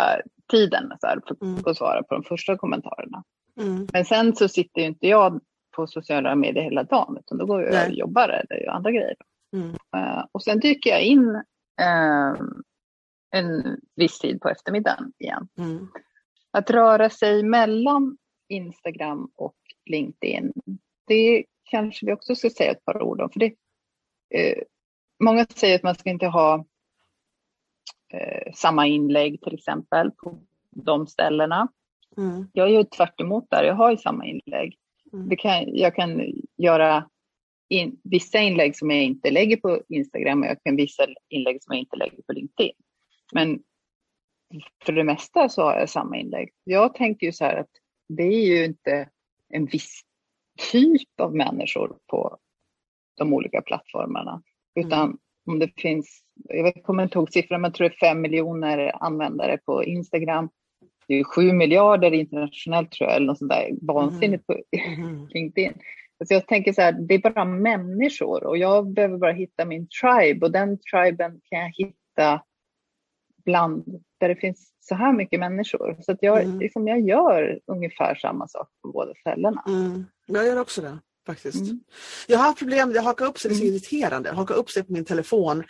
[0.50, 1.62] tiden så här, för mm.
[1.66, 3.24] att svara på de första kommentarerna.
[3.60, 3.86] Mm.
[3.92, 5.40] Men sen så sitter ju inte jag
[5.76, 9.16] på sociala medier hela dagen, utan då går jag och jobbar eller gör andra grejer.
[9.52, 9.68] Mm.
[9.70, 11.42] Uh, och sen dyker jag in
[13.30, 15.48] en viss tid på eftermiddagen igen.
[15.58, 15.88] Mm.
[16.50, 18.16] Att röra sig mellan
[18.48, 19.56] Instagram och
[19.90, 20.52] LinkedIn,
[21.06, 23.30] det kanske vi också ska säga ett par ord om.
[23.30, 23.54] För det,
[24.34, 24.62] eh,
[25.24, 26.64] många säger att man ska inte ha
[28.12, 30.38] eh, samma inlägg till exempel på
[30.70, 31.68] de ställena.
[32.16, 32.50] Mm.
[32.52, 33.18] Jag är ju tvärt
[33.50, 34.78] där, jag har ju samma inlägg.
[35.12, 35.36] Mm.
[35.36, 37.10] Kan, jag kan göra
[37.72, 41.74] in, vissa inlägg som jag inte lägger på Instagram och jag kan vissa inlägg som
[41.74, 42.72] jag inte lägger på LinkedIn.
[43.32, 43.62] Men
[44.84, 46.50] för det mesta så har jag samma inlägg.
[46.64, 47.70] Jag tänker ju så här att
[48.08, 49.08] det är ju inte
[49.48, 50.02] en viss
[50.72, 52.38] typ av människor på
[53.16, 54.42] de olika plattformarna.
[54.74, 55.18] Utan mm.
[55.46, 59.04] om det finns, jag kommer inte ihåg siffran, men jag tror det är fem miljoner
[59.04, 60.48] användare på Instagram.
[61.08, 65.26] Det är sju miljarder internationellt tror jag, eller något sånt där vansinnigt på mm.
[65.30, 65.72] LinkedIn.
[66.26, 69.88] Så jag tänker så här, det är bara människor och jag behöver bara hitta min
[69.88, 72.42] tribe och den triben kan jag hitta
[73.44, 73.84] bland
[74.20, 75.96] där det finns så här mycket människor.
[76.00, 76.58] Så att jag, mm.
[76.58, 79.64] liksom, jag gör ungefär samma sak på båda ställena.
[79.66, 80.04] Mm.
[80.26, 81.56] Jag gör också det faktiskt.
[81.56, 81.80] Mm.
[82.26, 83.74] Jag har problem, det hakar upp sig, det är så mm.
[83.74, 84.30] irriterande.
[84.30, 85.64] Det hakar upp sig på min telefon,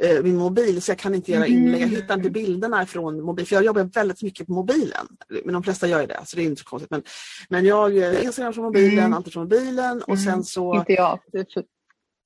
[0.00, 1.58] eh, min mobil, så jag kan inte göra mm.
[1.58, 1.82] inlägg.
[1.82, 5.06] Jag hittar inte bilderna från mobil, för jag jobbar väldigt mycket på mobilen.
[5.44, 6.90] Men de flesta gör ju det, så det är inte så konstigt.
[6.90, 7.02] Men,
[7.48, 9.14] men jag, eh, Instagram från mobilen, mm.
[9.14, 10.44] allt från mobilen och sen mm.
[10.44, 10.76] så...
[10.76, 11.18] Inte jag.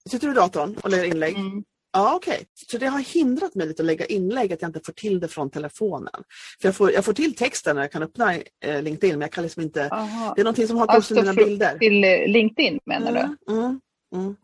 [0.08, 1.36] Sitter du i datorn och lägger inlägg?
[1.36, 1.64] Mm.
[1.96, 2.34] Ja, okej.
[2.34, 2.44] Okay.
[2.70, 5.28] Så det har hindrat mig lite att lägga inlägg, att jag inte får till det
[5.28, 6.22] från telefonen.
[6.60, 9.32] För jag får, jag får till texten när jag kan öppna eh, LinkedIn, men jag
[9.32, 9.88] kan liksom inte...
[9.88, 10.32] Aha.
[10.36, 11.78] Det är någonting som hakar alltså, upp mina bilder.
[11.78, 13.52] Till eh, LinkedIn menar mm, du?
[13.52, 13.80] Mm,
[14.14, 14.36] mm.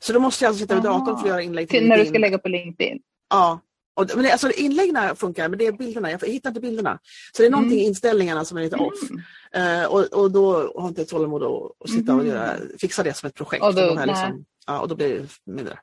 [0.00, 1.98] Så då måste jag alltså sitta vid datorn för att göra inlägg till, till LinkedIn.
[1.98, 2.98] När du ska lägga på LinkedIn?
[3.30, 3.60] Ja.
[3.96, 6.10] Och, men det, alltså inläggen funkar, men det är bilderna.
[6.10, 6.98] Jag hittar inte bilderna.
[7.32, 7.88] Så det är någonting i mm.
[7.88, 9.10] inställningarna som är lite off.
[9.52, 9.82] Mm.
[9.82, 12.32] Uh, och, och då har jag inte tålamod att, att sitta och mm.
[12.32, 13.64] göra, fixa det som ett projekt.
[13.64, 15.78] Och då, och liksom, ja, och då blir det mindre.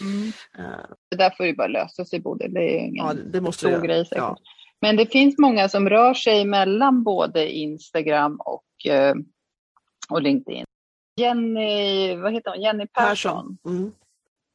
[0.00, 0.26] Mm.
[0.58, 2.54] Uh, det där får ju bara lösa sig Bodil.
[2.54, 4.18] Det är ingen ja, det måste stor grej säkert.
[4.18, 4.36] Ja.
[4.80, 9.14] Men det finns många som rör sig mellan både Instagram och, uh,
[10.10, 10.64] och LinkedIn.
[11.16, 12.60] Jenny, vad heter hon?
[12.60, 13.08] Jenny Persson.
[13.08, 13.58] Persson.
[13.66, 13.92] Mm.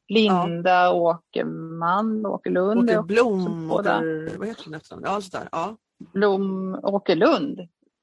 [0.07, 0.93] Linda ja.
[0.93, 2.89] Åkerman, Åkerlund.
[2.89, 5.05] Åker, vad heter hon efternamn?
[5.07, 5.47] Ja, sådär.
[5.51, 5.77] Ja.
[6.13, 7.59] Blom Åkerlund.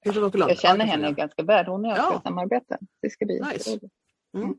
[0.07, 0.51] Åkerlund.
[0.51, 1.67] Jag känner henne ganska väl.
[1.67, 2.21] Hon och jag ska ja.
[2.25, 2.79] samarbeta.
[3.03, 3.79] Det ska bli nice.
[4.37, 4.55] Mm.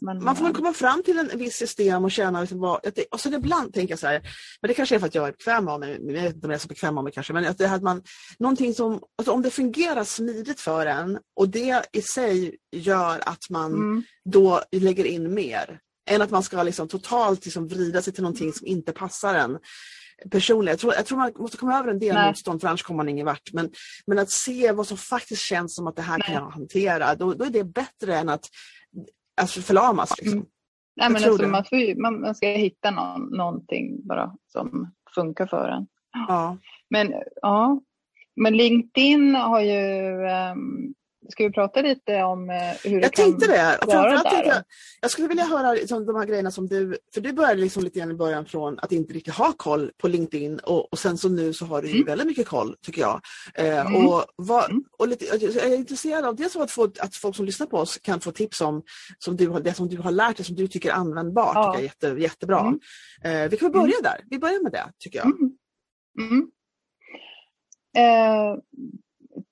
[0.00, 3.20] Men, man får väl komma fram till en viss system och känna liksom vad, och
[3.20, 4.20] sen ibland tänker jag så här,
[4.60, 6.50] men det kanske är för att jag är bekväm av mig, jag vet inte om
[6.50, 8.02] jag är så bekväm av mig kanske, men att det här man,
[8.38, 13.50] någonting som, alltså om det fungerar smidigt för en och det i sig gör att
[13.50, 14.02] man mm.
[14.24, 18.52] då lägger in mer, än att man ska liksom totalt liksom vrida sig till någonting
[18.52, 19.58] som inte passar en
[20.30, 20.72] personligen.
[20.72, 22.28] Jag tror, jag tror man måste komma över en del Nej.
[22.28, 23.52] motstånd för annars kommer man ingen vart.
[23.52, 23.70] Men,
[24.06, 26.26] men att se vad som faktiskt känns som att det här Nej.
[26.26, 28.48] kan jag hantera, då, då är det bättre än att
[29.40, 30.14] alltså, förlamas.
[30.18, 30.38] Liksom.
[30.38, 30.48] Mm.
[30.96, 35.46] Nej, men alltså, man, får ju, man, man, ska hitta någon, någonting bara som funkar
[35.46, 35.86] för en.
[36.12, 36.58] Ja.
[36.90, 37.80] Men, ja.
[38.36, 40.12] men LinkedIn har ju
[40.52, 40.94] um,
[41.28, 43.78] Ska vi prata lite om eh, hur det jag kan tänkte det.
[43.86, 44.44] vara där?
[44.44, 44.62] Jag,
[45.00, 47.98] jag skulle vilja höra liksom, de här grejerna som du, för du började liksom lite
[47.98, 51.28] grann i början från att inte riktigt ha koll på LinkedIn och, och sen så
[51.28, 52.04] nu så har du mm.
[52.04, 53.20] väldigt mycket koll tycker jag.
[53.54, 54.06] Eh, mm.
[54.06, 54.84] och, vad, mm.
[54.98, 57.98] och lite, jag är intresserad av dels att, få, att folk som lyssnar på oss
[57.98, 58.82] kan få tips om
[59.18, 61.54] som du, det som du har lärt dig som du tycker är användbart.
[61.54, 61.72] Ja.
[61.72, 62.60] Tycker jag är jätte, jättebra.
[62.60, 63.44] Mm.
[63.44, 64.02] Eh, vi kan börja mm.
[64.02, 64.20] där.
[64.30, 65.26] Vi börjar med det tycker jag.
[65.26, 66.50] Mm.
[67.96, 68.58] Eh,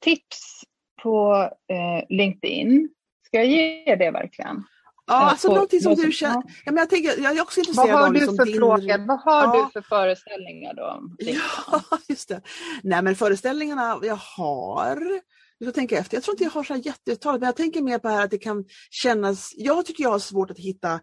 [0.00, 0.64] tips
[1.04, 2.88] på eh, LinkedIn.
[3.26, 4.64] Ska jag ge det verkligen?
[5.06, 6.42] Ja, alltså på, någonting som du känner.
[6.64, 8.56] Ja, men jag, tänker, jag är också intresserad vad har av du liksom för din...
[8.56, 8.98] fråga?
[8.98, 9.70] Vad har ja.
[9.74, 11.02] du för föreställningar då?
[11.18, 12.40] Ja, just det.
[12.82, 15.20] Nej, men föreställningarna jag har
[15.58, 16.16] jag tänker efter.
[16.16, 18.38] Jag tror inte jag har så jättetalet, men jag tänker mer på här att det
[18.38, 19.52] kan kännas...
[19.56, 21.00] Jag tycker jag har svårt att hitta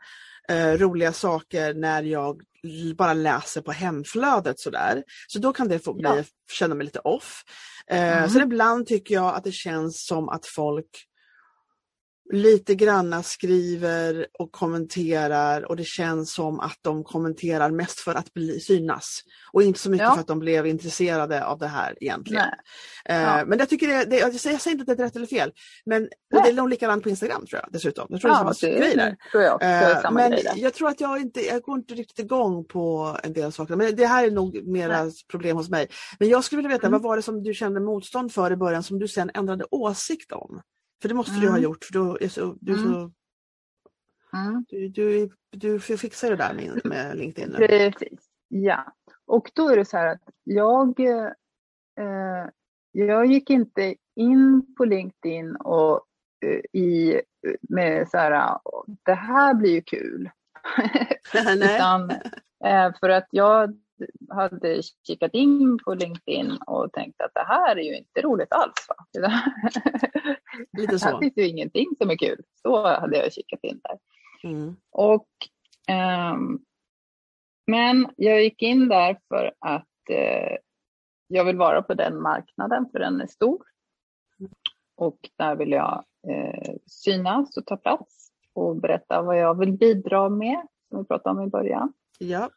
[0.50, 2.42] eh, roliga saker när jag
[2.98, 5.04] bara läser på hemflödet sådär.
[5.28, 6.24] Så då kan det få bli, ja.
[6.52, 7.44] känna mig lite off.
[7.88, 8.30] Eh, mm.
[8.30, 11.08] Sen ibland tycker jag att det känns som att folk
[12.32, 18.34] lite granna skriver och kommenterar och det känns som att de kommenterar mest för att
[18.34, 19.22] bli, synas
[19.54, 20.14] och inte så mycket ja.
[20.14, 22.46] för att de blev intresserade av det här egentligen.
[23.06, 23.46] Eh, ja.
[23.46, 25.52] Men jag tycker det, det, jag säger inte att det är rätt eller fel,
[25.86, 28.08] men det är nog likadant på Instagram tror jag dessutom.
[28.10, 29.18] Jag tror ja, det är samma grej där.
[29.32, 32.66] Tror jag, eh, samma men jag tror att jag inte, jag går inte riktigt igång
[32.66, 35.14] på en del saker, men det här är nog mera Nej.
[35.32, 35.88] problem hos mig.
[36.20, 37.02] Men jag skulle vilja veta, mm.
[37.02, 40.32] vad var det som du kände motstånd för i början som du sen ändrade åsikt
[40.32, 40.62] om?
[41.02, 41.42] För det måste mm.
[41.42, 41.64] du ha mm.
[41.64, 42.92] gjort, för du är så, du, är mm.
[42.92, 43.12] så
[44.38, 44.66] mm.
[44.70, 47.50] du, du, du fixar det där med, med LinkedIn.
[47.50, 47.68] Nu.
[47.68, 48.94] Precis, ja.
[49.26, 52.46] Och då är det så här att jag, eh,
[52.92, 56.06] jag gick inte in på LinkedIn och
[56.46, 57.22] eh, i,
[57.62, 58.60] med så här,
[59.04, 60.30] det här blir ju kul.
[61.56, 62.12] Utan,
[62.66, 63.80] eh, för att jag
[64.30, 68.88] hade kikat in på LinkedIn och tänkt att det här är ju inte roligt alls.
[68.90, 69.32] Va?
[70.78, 71.10] Lite så.
[71.10, 72.44] här finns ju ingenting som är kul.
[72.62, 74.00] Så hade jag kikat in där.
[74.50, 74.76] Mm.
[74.92, 75.28] Och,
[76.34, 76.66] um,
[77.68, 80.58] men jag gick in där för att uh,
[81.28, 83.62] jag vill vara på den marknaden för den är stor.
[84.96, 90.30] Och där vill jag uh, synas och ta plats och berätta vad jag vill bidra
[90.30, 91.94] med, som vi pratade om i början.
[92.20, 92.50] Ja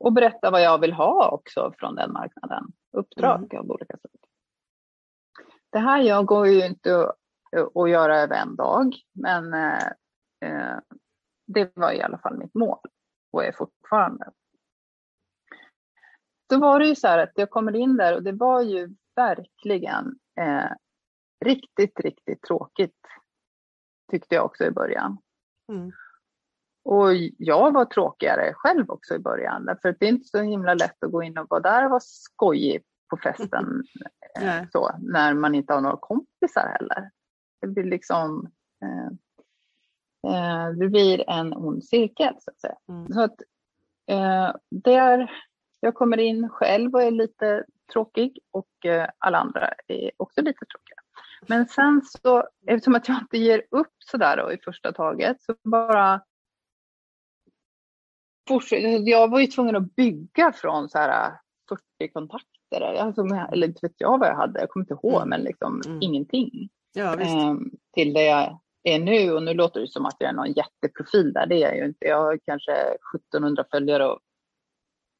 [0.00, 2.72] och berätta vad jag vill ha också från den marknaden.
[2.92, 3.64] Uppdrag mm.
[3.64, 4.10] av olika sätt.
[5.70, 7.12] Det här jag går ju inte
[7.74, 9.86] att göra över en dag, men eh,
[10.44, 10.78] eh,
[11.46, 12.78] det var i alla fall mitt mål
[13.32, 14.30] och är fortfarande.
[16.48, 18.94] Då var det ju så här att jag kommer in där och det var ju
[19.16, 20.70] verkligen eh,
[21.44, 23.06] riktigt, riktigt tråkigt
[24.10, 25.18] tyckte jag också i början.
[25.72, 25.92] Mm.
[26.82, 31.04] Och jag var tråkigare själv också i början, för det är inte så himla lätt
[31.04, 33.84] att gå in och vara där och vara skojig på festen
[34.40, 37.10] eh, så, när man inte har några kompisar heller.
[37.60, 38.50] Det blir liksom
[38.84, 39.06] eh,
[40.32, 42.76] eh, det blir en ond cirkel så att säga.
[42.88, 43.12] Mm.
[43.12, 43.42] Så att,
[44.10, 45.30] eh, där
[45.80, 50.66] jag kommer in själv och är lite tråkig och eh, alla andra är också lite
[50.66, 50.96] tråkiga.
[51.48, 55.54] Men sen så, eftersom att jag inte ger upp sådär då i första taget, så
[55.64, 56.20] bara
[59.04, 61.32] jag var ju tvungen att bygga från så här
[61.68, 62.80] 40 äh, kontakter.
[62.80, 65.28] Alltså, eller inte vet jag vad jag hade, jag kommer inte ihåg, mm.
[65.28, 65.98] men liksom mm.
[66.02, 66.68] ingenting.
[66.92, 69.32] Ja, ehm, till det jag är nu.
[69.32, 71.84] Och nu låter det som att jag är någon jätteprofil där, det är jag ju
[71.84, 72.06] inte.
[72.06, 72.72] Jag har kanske
[73.32, 74.18] 1700 följare och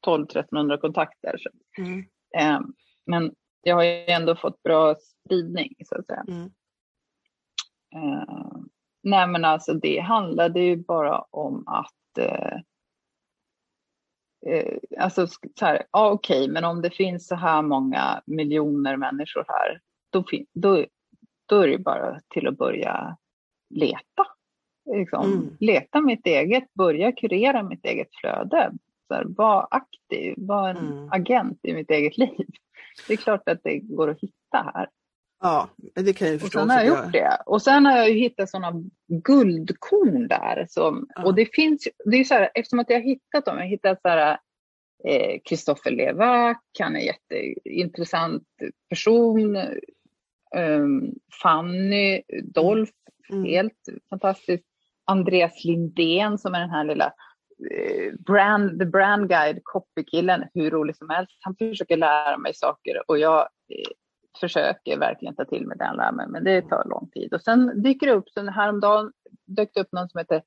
[0.07, 1.35] 12-1300 kontakter.
[1.77, 1.99] Mm.
[2.37, 2.59] Eh,
[3.05, 6.23] men jag har ju ändå fått bra spridning så att säga.
[6.27, 6.51] Mm.
[7.95, 8.57] Eh,
[9.03, 12.57] nej men alltså det handlade ju bara om att eh,
[14.47, 19.45] eh, alltså så här, ja, okej, men om det finns så här många miljoner människor
[19.47, 20.23] här, då,
[20.53, 20.85] då,
[21.45, 23.17] då är det bara till att börja
[23.69, 24.25] leta.
[24.95, 25.57] Liksom, mm.
[25.59, 28.71] Leta mitt eget, börja kurera mitt eget flöde.
[29.07, 31.09] Så här, var aktiv, var en mm.
[31.11, 32.47] agent i mitt eget liv.
[33.07, 34.87] Det är klart att det går att hitta här.
[35.41, 36.59] Ja, det kan jag förstå.
[36.59, 37.37] Och sen har jag gjort det.
[37.45, 40.65] Och sen har jag ju hittat sådana guldkorn där.
[40.69, 41.23] Som, ja.
[41.23, 43.69] Och det finns det är så här, eftersom att jag har hittat dem, jag har
[43.69, 44.37] hittat så här
[45.49, 48.43] Kristoffer eh, Levac, han är en jätteintressant
[48.89, 49.57] person.
[50.55, 52.91] Um, Fanny Dolph,
[53.29, 53.43] mm.
[53.43, 54.65] helt fantastiskt.
[55.05, 57.13] Andreas Lindén som är den här lilla
[57.71, 61.37] eh, brand, the brand guide, copykillen, hur rolig som helst.
[61.39, 63.91] Han försöker lära mig saker och jag eh,
[64.39, 67.33] försöker verkligen ta till mig den lärmen, men det tar lång tid.
[67.33, 69.11] Och sen dyker det upp, så häromdagen
[69.47, 70.41] dök det upp någon som heter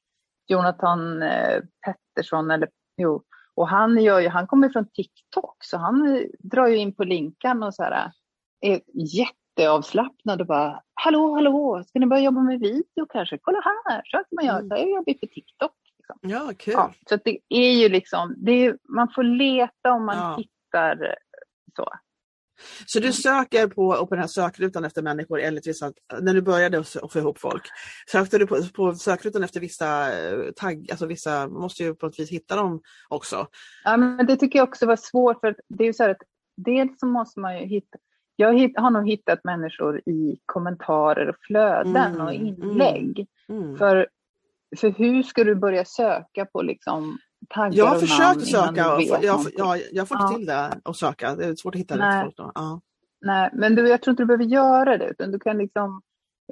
[0.46, 3.22] Jonathan eh, Pettersson, eller jo,
[3.54, 7.62] och han, gör ju, han kommer från TikTok, så han drar ju in på linkan
[7.62, 8.12] och så här,
[8.60, 13.38] är jätteavslappnad och bara Hallå, hallå, ska ni börja jobba med video kanske?
[13.42, 14.58] Kolla här, så kan man göra.
[14.58, 14.68] Mm.
[14.68, 15.72] Så jag jobbar på TikTok.
[15.98, 16.18] Liksom.
[16.20, 16.74] Ja, kul.
[16.74, 20.36] Ja, så det är ju liksom, det är, man får leta om man ja.
[20.36, 21.16] hittar
[21.76, 21.88] så.
[22.86, 26.78] Så du söker på, på den här sökrutan efter människor enligt vissa, när du började
[26.78, 27.62] att få ihop folk,
[28.10, 32.18] sökte du på, på sökrutan efter vissa eh, tagg, alltså vissa måste ju på något
[32.18, 33.46] vis hitta dem också?
[33.84, 36.22] Ja, men det tycker jag också var svårt för det är ju så här att
[36.56, 37.98] dels så måste man ju hitta,
[38.36, 43.26] jag har nog hittat människor i kommentarer och flöden mm, och inlägg.
[43.48, 43.76] Mm, mm.
[43.76, 44.08] För,
[44.76, 49.40] för hur ska du börja söka på liksom taggar Jag har försökt söka, och, jag,
[49.56, 50.36] jag, jag får inte ja.
[50.36, 51.36] till det att söka.
[51.36, 52.36] Det är svårt att hitta rätt folk.
[52.36, 52.52] Då.
[52.54, 52.80] Ja.
[53.20, 56.02] Nej, men du, jag tror inte du behöver göra det, utan du kan liksom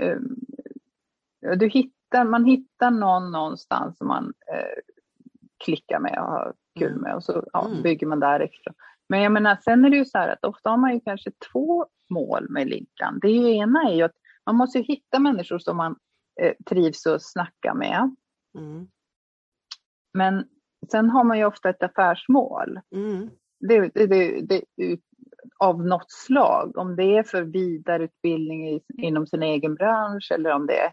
[0.00, 0.36] um,
[1.56, 4.80] du hittar, man hittar någon någonstans som man uh,
[5.64, 7.02] klickar med och har kul mm.
[7.02, 7.82] med och så ja, mm.
[7.82, 8.74] bygger man därifrån.
[9.08, 11.30] Men jag menar, sen är det ju så här att ofta har man ju kanske
[11.52, 13.18] två mål med Linkan.
[13.22, 15.96] Det ena är ju att man måste hitta människor som man
[16.40, 18.16] eh, trivs att snacka med.
[18.58, 18.88] Mm.
[20.14, 20.44] Men
[20.90, 22.80] sen har man ju ofta ett affärsmål.
[22.94, 23.30] Mm.
[23.60, 24.64] Det, det, det,
[25.58, 26.76] av något slag.
[26.76, 30.92] Om det är för vidareutbildning i, inom sin egen bransch eller om det är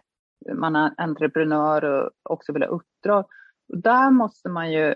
[0.54, 3.24] man är entreprenör och också vill ha uppdrag.
[3.68, 4.94] där måste man ju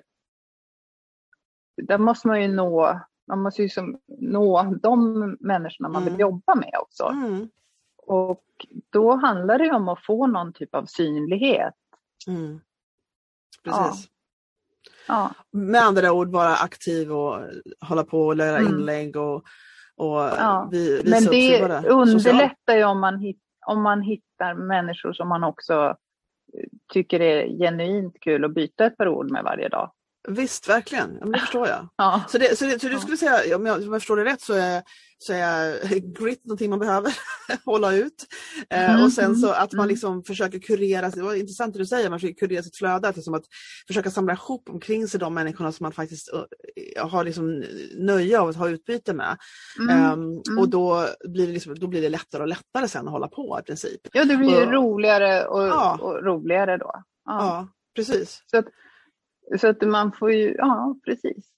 [1.77, 6.13] där måste man ju nå, man måste ju som nå de människorna man mm.
[6.13, 7.05] vill jobba med också.
[7.05, 7.49] Mm.
[7.97, 8.45] Och
[8.91, 11.75] då handlar det om att få någon typ av synlighet.
[12.29, 12.61] Mm.
[13.65, 14.09] Precis.
[15.09, 15.31] Ja.
[15.53, 17.41] Med andra ord vara aktiv och
[17.81, 18.73] hålla på och göra mm.
[18.73, 19.35] inlägg och,
[19.97, 20.69] och ja.
[20.73, 25.97] vi, Men det underlättar ju om man, hit, om man hittar människor som man också
[26.93, 29.91] tycker är genuint kul att byta ett par ord med varje dag.
[30.29, 31.19] Visst, verkligen.
[31.21, 31.89] Ja, det förstår jag.
[31.97, 32.23] Ja.
[32.29, 34.41] Så, det, så, det, så du skulle säga, om jag, om jag förstår det rätt,
[34.41, 34.83] så är,
[35.19, 37.17] så är grit någonting man behöver
[37.65, 38.27] hålla ut.
[38.71, 39.89] Eh, mm, och sen så att man mm.
[39.89, 43.17] liksom försöker kurera, det var intressant det du säger, man försöker kurera sitt flöde, att,
[43.17, 43.45] liksom att
[43.87, 47.65] försöka samla ihop omkring sig de människorna som man faktiskt uh, har liksom
[47.99, 49.37] nöje av att ha utbyte med.
[49.81, 53.13] Mm, um, och då blir, det liksom, då blir det lättare och lättare sen att
[53.13, 54.01] hålla på i princip.
[54.13, 55.99] Ja, det blir och, roligare och, ja.
[56.01, 56.93] och roligare då.
[57.25, 58.43] Ja, ja precis.
[58.47, 58.67] Så att,
[59.61, 61.55] så att man får ju, ja precis.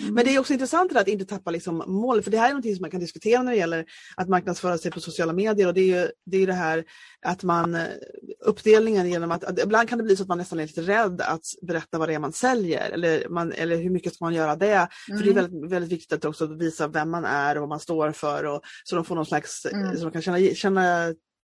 [0.00, 0.14] Mm.
[0.14, 2.64] Men det är också intressant att inte tappa liksom mål, för det här är något
[2.64, 3.84] som man kan diskutera när det gäller
[4.16, 6.84] att marknadsföra sig på sociala medier och det är ju det, är det här
[7.26, 7.78] att man
[8.44, 11.20] uppdelningen genom att, att, ibland kan det bli så att man nästan är lite rädd
[11.20, 14.56] att berätta vad det är man säljer eller, man, eller hur mycket ska man göra
[14.56, 14.74] det?
[14.74, 14.88] Mm.
[15.06, 15.34] För det är mm.
[15.34, 18.60] väldigt, väldigt viktigt att också visa vem man är och vad man står för och
[18.84, 19.96] så de får någon slags, mm.
[19.96, 21.14] så de kan känna, känna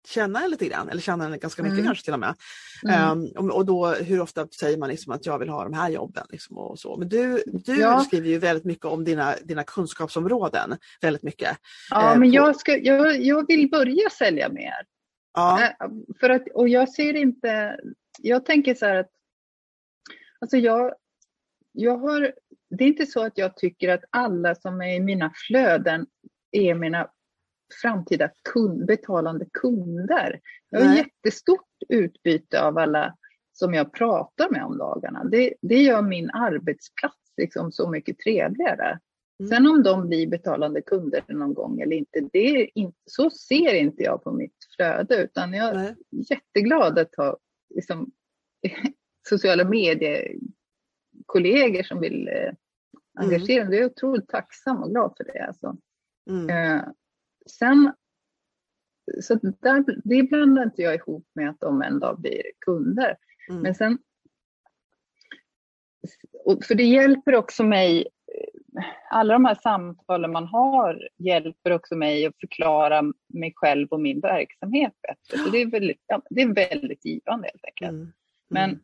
[0.09, 1.87] känna lite grann, eller känna ganska mycket mm.
[1.87, 2.35] kanske till och med.
[2.89, 3.33] Mm.
[3.39, 6.27] Um, och då hur ofta säger man liksom att jag vill ha de här jobben.
[6.31, 6.97] Liksom och så.
[6.97, 8.01] Men du, du ja.
[8.01, 10.77] skriver ju väldigt mycket om dina, dina kunskapsområden.
[11.01, 11.57] Väldigt mycket.
[11.91, 12.35] Ja, uh, men på...
[12.37, 14.87] jag, ska, jag, jag vill börja sälja mer.
[15.35, 15.75] Ja.
[15.85, 17.81] Uh, för att, och jag ser inte,
[18.19, 19.11] jag tänker så här att
[20.41, 20.95] alltså jag,
[21.73, 22.33] jag har,
[22.71, 26.07] det är inte så att jag tycker att alla som är i mina flöden
[26.53, 27.11] är mina
[27.83, 30.41] framtida kund, betalande kunder.
[30.71, 33.17] Jag har jättestort utbyte av alla
[33.53, 35.25] som jag pratar med om dagarna.
[35.25, 38.99] Det, det gör min arbetsplats liksom så mycket trevligare.
[39.41, 39.51] Mm.
[39.51, 43.75] Sen om de blir betalande kunder någon gång eller inte, det är inte, så ser
[43.75, 45.97] inte jag på mitt flöde utan jag är Nej.
[46.31, 47.37] jätteglad att ha
[47.75, 48.11] liksom,
[49.29, 52.53] sociala mediekollegor som vill eh,
[53.19, 53.63] engagerade.
[53.63, 53.73] Mm.
[53.73, 55.47] Jag är otroligt tacksam och glad för det.
[55.47, 55.77] Alltså.
[56.31, 56.51] Mm.
[56.51, 56.83] Eh,
[57.47, 57.93] sen,
[59.23, 63.17] så där, det blandar inte jag ihop med att de en dag blir kunder.
[63.49, 63.63] Mm.
[63.63, 63.99] Men sen,
[66.69, 68.09] för det hjälper också mig
[69.11, 74.21] alla de här samtalen man har hjälper också mig att förklara mig själv och min
[74.21, 75.45] verksamhet bättre.
[75.45, 77.91] Så det, är väldigt, ja, det är väldigt givande helt enkelt.
[77.91, 78.03] Mm.
[78.03, 78.13] Mm.
[78.49, 78.81] Men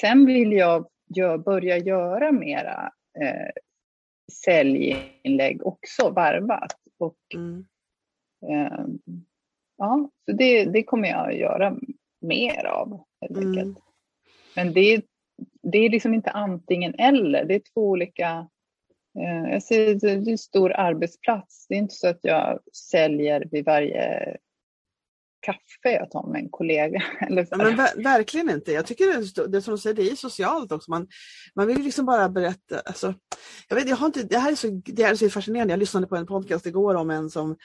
[0.00, 3.50] sen vill jag gör, börja göra mera eh,
[4.44, 6.76] säljinlägg också varvat.
[6.98, 7.66] Och, mm.
[8.48, 8.86] eh,
[9.78, 11.76] ja, så det, det kommer jag att göra
[12.20, 13.48] mer av helt mm.
[13.48, 13.78] enkelt.
[14.56, 15.04] Men det,
[15.62, 18.48] det är liksom inte antingen eller, det är två olika
[19.18, 21.66] Eh, jag ser det är en stor arbetsplats.
[21.68, 24.36] Det är inte så att jag säljer vid varje
[25.46, 27.02] kaffe jag tar med en kollega.
[27.20, 28.72] Eller ja, men ver verkligen inte.
[28.72, 30.90] Jag tycker det, det som du säger, det är socialt också.
[30.90, 31.06] Man,
[31.54, 32.80] man vill liksom bara berätta.
[32.84, 33.14] Alltså,
[33.68, 35.72] jag vet, jag har inte, det, här är så, det här är så fascinerande.
[35.72, 37.56] Jag lyssnade på en podcast igår om en som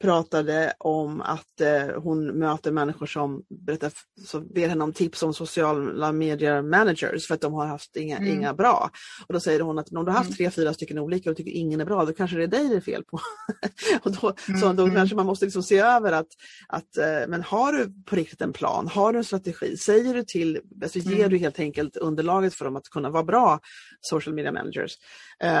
[0.00, 3.92] pratade om att eh, hon möter människor som berättar,
[4.26, 8.16] som ber henne om tips om sociala medier managers för att de har haft inga,
[8.16, 8.32] mm.
[8.32, 8.90] inga bra.
[9.26, 10.36] Och då säger hon att om du har haft mm.
[10.36, 12.76] tre, fyra stycken olika och tycker ingen är bra, då kanske det är dig det
[12.76, 13.20] är fel på.
[14.02, 14.60] och då, mm.
[14.60, 14.94] så då mm.
[14.94, 16.28] kanske man måste liksom se över att,
[16.68, 20.24] att eh, men har du på riktigt en plan, har du en strategi, säger du
[20.24, 21.30] till, alltså ger mm.
[21.30, 23.60] du helt enkelt underlaget för dem att kunna vara bra
[24.00, 24.96] social media managers.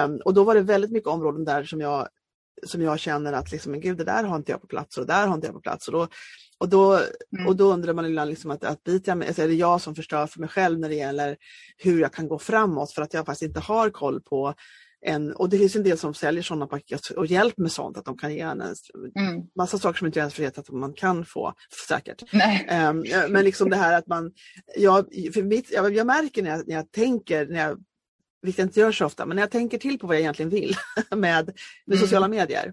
[0.04, 2.08] Um, och då var det väldigt mycket områden där som jag
[2.66, 5.06] som jag känner att liksom, men gud, det där har inte jag på plats och
[5.06, 5.88] det där har inte jag på plats.
[5.88, 6.08] Och då,
[6.58, 6.94] och då,
[7.36, 7.46] mm.
[7.46, 9.94] och då undrar man ibland liksom att, att biter jag alltså är det jag som
[9.94, 11.36] förstör för mig själv när det gäller
[11.76, 14.54] hur jag kan gå framåt för att jag faktiskt inte har koll på
[15.02, 18.04] en, och det finns en del som säljer sådana paket och hjälp med sånt, att
[18.04, 18.74] de kan ge en mm.
[19.56, 21.54] massa saker som inte ens vet att man kan få
[21.88, 22.22] säkert.
[22.32, 24.32] Um, men liksom det här att man,
[24.76, 27.78] jag, för mitt, jag, jag märker när jag, när jag tänker, när jag
[28.42, 30.50] vilket jag inte gör så ofta, men när jag tänker till på vad jag egentligen
[30.50, 30.76] vill
[31.10, 31.18] med,
[31.86, 32.00] med mm.
[32.00, 32.72] sociala medier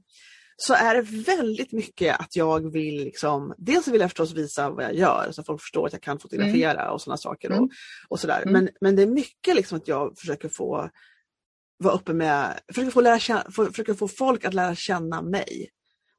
[0.57, 4.83] så är det väldigt mycket att jag vill, liksom, dels vill jag förstås visa vad
[4.83, 6.93] jag gör så att folk förstår att jag kan fotografera mm.
[6.93, 7.49] och sådana saker.
[7.49, 7.69] Och, mm.
[8.07, 8.41] och sådär.
[8.41, 8.53] Mm.
[8.53, 10.89] Men, men det är mycket liksom att jag försöker få
[11.79, 15.69] vara uppe med, försöker få, lära känna, försöker få folk att lära känna mig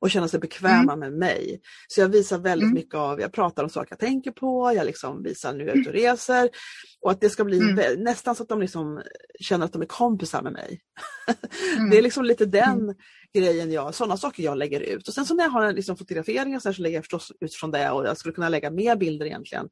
[0.00, 0.98] och känna sig bekväma mm.
[0.98, 1.60] med mig.
[1.88, 2.74] Så jag visar väldigt mm.
[2.74, 5.80] mycket av, jag pratar om saker jag tänker på, jag liksom visar nu jag är
[5.80, 6.50] ute och reser.
[7.00, 8.02] Och att det ska bli mm.
[8.02, 9.02] nästan så att de liksom
[9.40, 10.80] känner att de är kompisar med mig.
[11.90, 12.94] det är liksom lite den mm
[13.34, 15.08] grejen jag, sådana saker jag lägger ut.
[15.08, 17.70] Och sen så när jag har en liksom, fotografering så, så lägger jag förstås utifrån
[17.70, 19.68] det och jag skulle kunna lägga mer bilder egentligen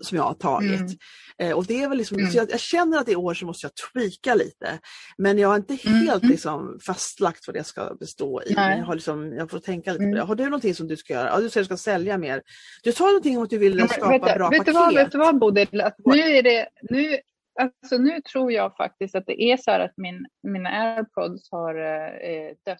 [0.00, 0.80] som jag har tagit.
[0.80, 0.98] Mm.
[1.38, 2.30] Eh, och det är väl liksom, mm.
[2.32, 4.78] jag, jag, känner att i år så måste jag tweaka lite.
[5.18, 5.98] Men jag har inte mm.
[5.98, 6.32] helt mm.
[6.32, 8.52] liksom, fastlagt vad det ska bestå i.
[8.52, 10.16] Jag, har liksom, jag får tänka lite på det.
[10.16, 10.28] Mm.
[10.28, 11.28] Har du någonting som du ska göra?
[11.28, 12.42] Ja, du säger att du ska sälja mer.
[12.82, 14.66] Du sa någonting om att du vill skapa vet, bra vet paket.
[14.66, 15.68] Du vad, vet du vad Bodil?
[16.04, 17.18] Nu är det, nu,
[17.60, 21.74] Alltså nu tror jag faktiskt att det är så här att min, mina airpods har
[21.74, 22.78] eh, dött.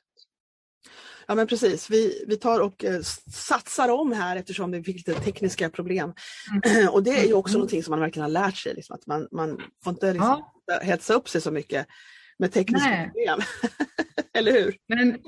[1.27, 3.01] Ja men precis, vi, vi tar och eh,
[3.33, 6.13] satsar om här eftersom vi fick lite tekniska problem.
[6.65, 6.89] Mm.
[6.93, 7.59] och det är ju också mm.
[7.59, 10.81] någonting som man verkligen har lärt sig, liksom, att man, man får inte liksom, ja.
[10.83, 11.87] hetsa upp sig så mycket
[12.39, 13.07] med tekniska Nej.
[13.07, 13.41] problem.
[14.35, 14.77] eller hur?
[14.89, 15.19] Men,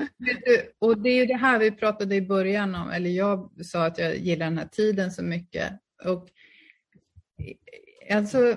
[0.79, 3.99] och det är ju det här vi pratade i början om, eller jag sa att
[3.99, 5.73] jag gillar den här tiden så mycket.
[6.05, 6.29] Och,
[8.11, 8.57] alltså,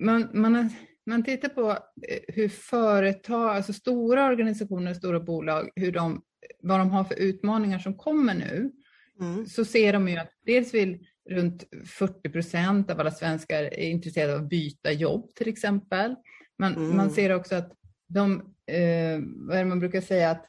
[0.00, 0.70] man, man,
[1.06, 1.70] man tittar på
[2.08, 6.22] eh, hur företag, alltså stora organisationer, stora bolag, hur de
[6.60, 8.72] vad de har för utmaningar som kommer nu,
[9.20, 9.46] mm.
[9.46, 14.34] så ser de ju att dels vill runt 40 procent av alla svenskar är intresserade
[14.34, 16.14] av att byta jobb till exempel.
[16.58, 16.96] Man, mm.
[16.96, 17.72] man ser också att
[18.08, 18.32] de,
[18.66, 20.46] eh, vad är det man brukar säga, att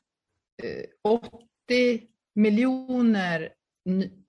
[0.64, 0.86] eh,
[1.74, 2.04] 80
[2.36, 3.50] miljoner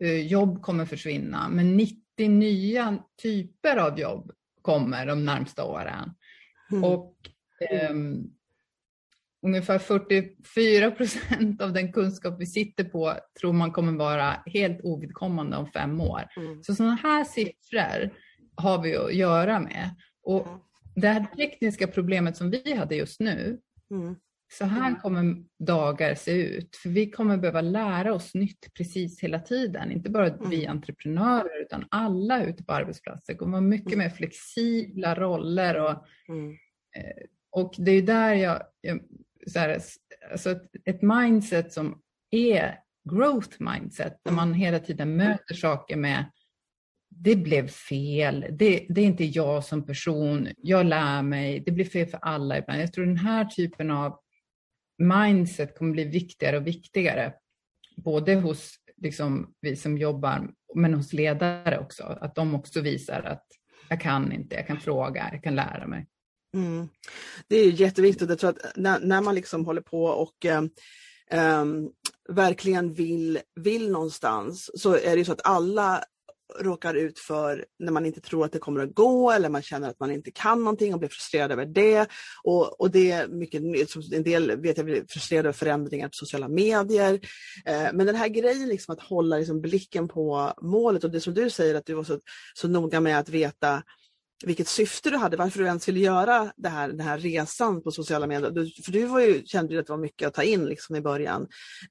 [0.01, 4.33] eh, jobb kommer försvinna, men 90 nya typer av jobb
[4.65, 6.15] kommer de närmsta åren.
[6.73, 6.85] Mm.
[6.85, 7.15] Och
[7.91, 8.31] um,
[9.47, 15.57] ungefär 44 procent av den kunskap vi sitter på tror man kommer vara helt ovidkommande
[15.57, 16.23] om fem år.
[16.37, 16.63] Mm.
[16.63, 18.11] Så sådana här siffror
[18.57, 19.91] har vi att göra med.
[20.23, 20.47] Och
[20.95, 23.59] det här tekniska problemet som vi hade just nu,
[23.91, 24.17] mm.
[24.59, 25.01] Så här mm.
[25.01, 26.77] kommer dagar se ut.
[26.77, 29.93] För vi kommer behöva lära oss nytt precis hela tiden.
[29.93, 30.51] Inte bara mm.
[30.51, 33.35] vi entreprenörer utan alla ute på arbetsplatser.
[33.35, 33.99] Kommer vara mycket mm.
[33.99, 35.81] mer flexibla roller.
[35.81, 39.01] Och, eh, och det är där jag, jag
[39.47, 39.81] så här,
[40.33, 42.01] alltså ett, ett mindset som
[42.31, 42.79] är
[43.11, 46.25] growth mindset, där man hela tiden möter saker med
[47.17, 51.85] det blev fel, det, det, är inte jag som person, jag lär mig, det blir
[51.85, 52.81] fel för alla ibland.
[52.81, 54.19] Jag tror den här typen av
[54.99, 57.33] mindset kommer bli viktigare och viktigare,
[57.97, 63.47] både hos liksom, vi som jobbar, men hos ledare också, att de också visar att
[63.89, 66.07] jag kan inte, jag kan fråga, jag kan lära mig.
[66.55, 66.89] Mm.
[67.49, 68.29] Det är jätteviktigt.
[68.29, 70.47] Jag tror att när, när man liksom håller på och
[71.31, 71.91] um,
[72.29, 76.05] verkligen vill, vill någonstans så är det så att alla
[76.61, 79.89] råkar ut för när man inte tror att det kommer att gå eller man känner
[79.89, 82.09] att man inte kan någonting och blir frustrerad över det.
[82.43, 83.63] Och, och det är mycket,
[84.13, 87.21] en del vet jag blir frustrerade över förändringar på sociala medier.
[87.67, 91.35] Eh, men den här grejen liksom att hålla liksom blicken på målet och det som
[91.35, 92.21] du säger att du var så,
[92.55, 93.83] så noga med att veta
[94.47, 97.91] vilket syfte du hade, varför du ens ville göra det här, den här resan på
[97.91, 98.51] sociala medier.
[98.51, 100.97] Du, för du var ju, kände ju att det var mycket att ta in liksom
[100.97, 101.43] i början.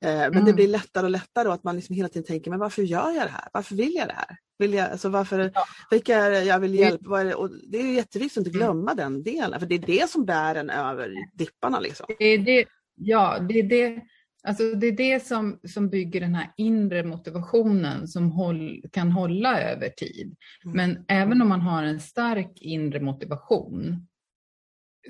[0.02, 0.46] Eh, men mm.
[0.46, 3.12] det blir lättare och lättare och att man liksom hela tiden tänker, men varför gör
[3.12, 3.48] jag det här?
[3.54, 4.38] Varför vill jag det här?
[4.60, 5.66] Vill jag, alltså varför, ja.
[5.92, 7.24] Vilka är det jag vill hjälpa?
[7.24, 7.36] Det?
[7.36, 8.60] Och det är jätteviktigt att inte mm.
[8.60, 8.98] glömma mm.
[8.98, 11.80] den delen, för det är det som bär en över dipparna.
[11.80, 12.06] Liksom.
[12.20, 14.02] Det är det, ja, det är det
[14.48, 19.62] Alltså det är det som, som bygger den här inre motivationen som håll, kan hålla
[19.62, 20.36] över tid.
[20.66, 20.78] Mm.
[20.78, 24.08] Men även om man har en stark inre motivation,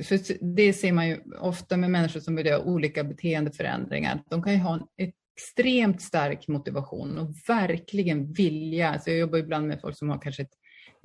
[0.03, 0.19] för
[0.55, 4.59] det ser man ju ofta med människor som vill göra olika beteendeförändringar, de kan ju
[4.59, 8.89] ha en extremt stark motivation och verkligen vilja.
[8.89, 10.53] Alltså jag jobbar ibland med folk som har kanske ett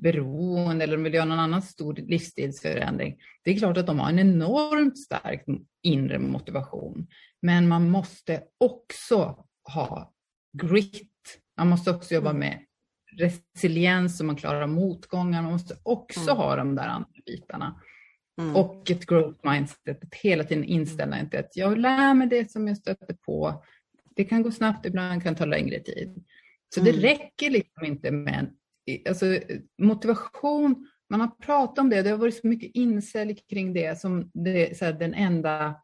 [0.02, 3.16] beroende eller de vill göra någon annan stor livsstilsförändring.
[3.42, 5.44] Det är klart att de har en enormt stark
[5.82, 7.06] inre motivation.
[7.42, 10.14] Men man måste också ha
[10.58, 11.40] grit.
[11.56, 12.40] Man måste också jobba mm.
[12.40, 12.64] med
[13.16, 15.42] resiliens så man klarar av motgångar.
[15.42, 16.36] Man måste också mm.
[16.36, 17.80] ha de där andra bitarna.
[18.40, 18.56] Mm.
[18.56, 22.68] Och ett growth mindset, att hela tiden inställa inte att jag lär mig det som
[22.68, 23.64] jag stöter på.
[24.16, 26.24] Det kan gå snabbt, ibland kan ta längre tid.
[26.74, 26.92] Så mm.
[26.92, 28.50] det räcker liksom inte med en,
[29.08, 29.38] alltså,
[29.82, 30.88] motivation.
[31.10, 34.78] Man har pratat om det, det har varit så mycket incel kring det som det,
[34.78, 35.74] så här, den enda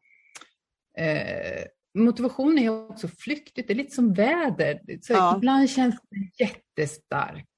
[1.98, 4.80] motivation är också flyktigt, det är lite som väder.
[5.00, 5.36] Så ja.
[5.36, 7.48] Ibland känns den jättestark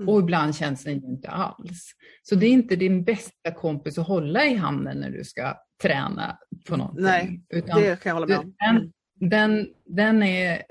[0.00, 0.08] mm.
[0.08, 1.92] och ibland känns den inte alls.
[2.22, 6.38] Så det är inte din bästa kompis att hålla i handen när du ska träna
[6.68, 7.04] på någonting.
[7.04, 8.54] Nej, Utan det kan jag hålla med om.
[8.58, 8.90] Den, mm.
[9.14, 10.62] den, den, är,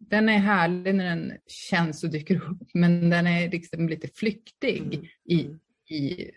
[0.00, 4.78] den är härlig när den känns och dyker upp, men den är liksom lite flyktig
[4.78, 5.04] mm.
[5.28, 5.58] i, mm.
[5.90, 6.30] I,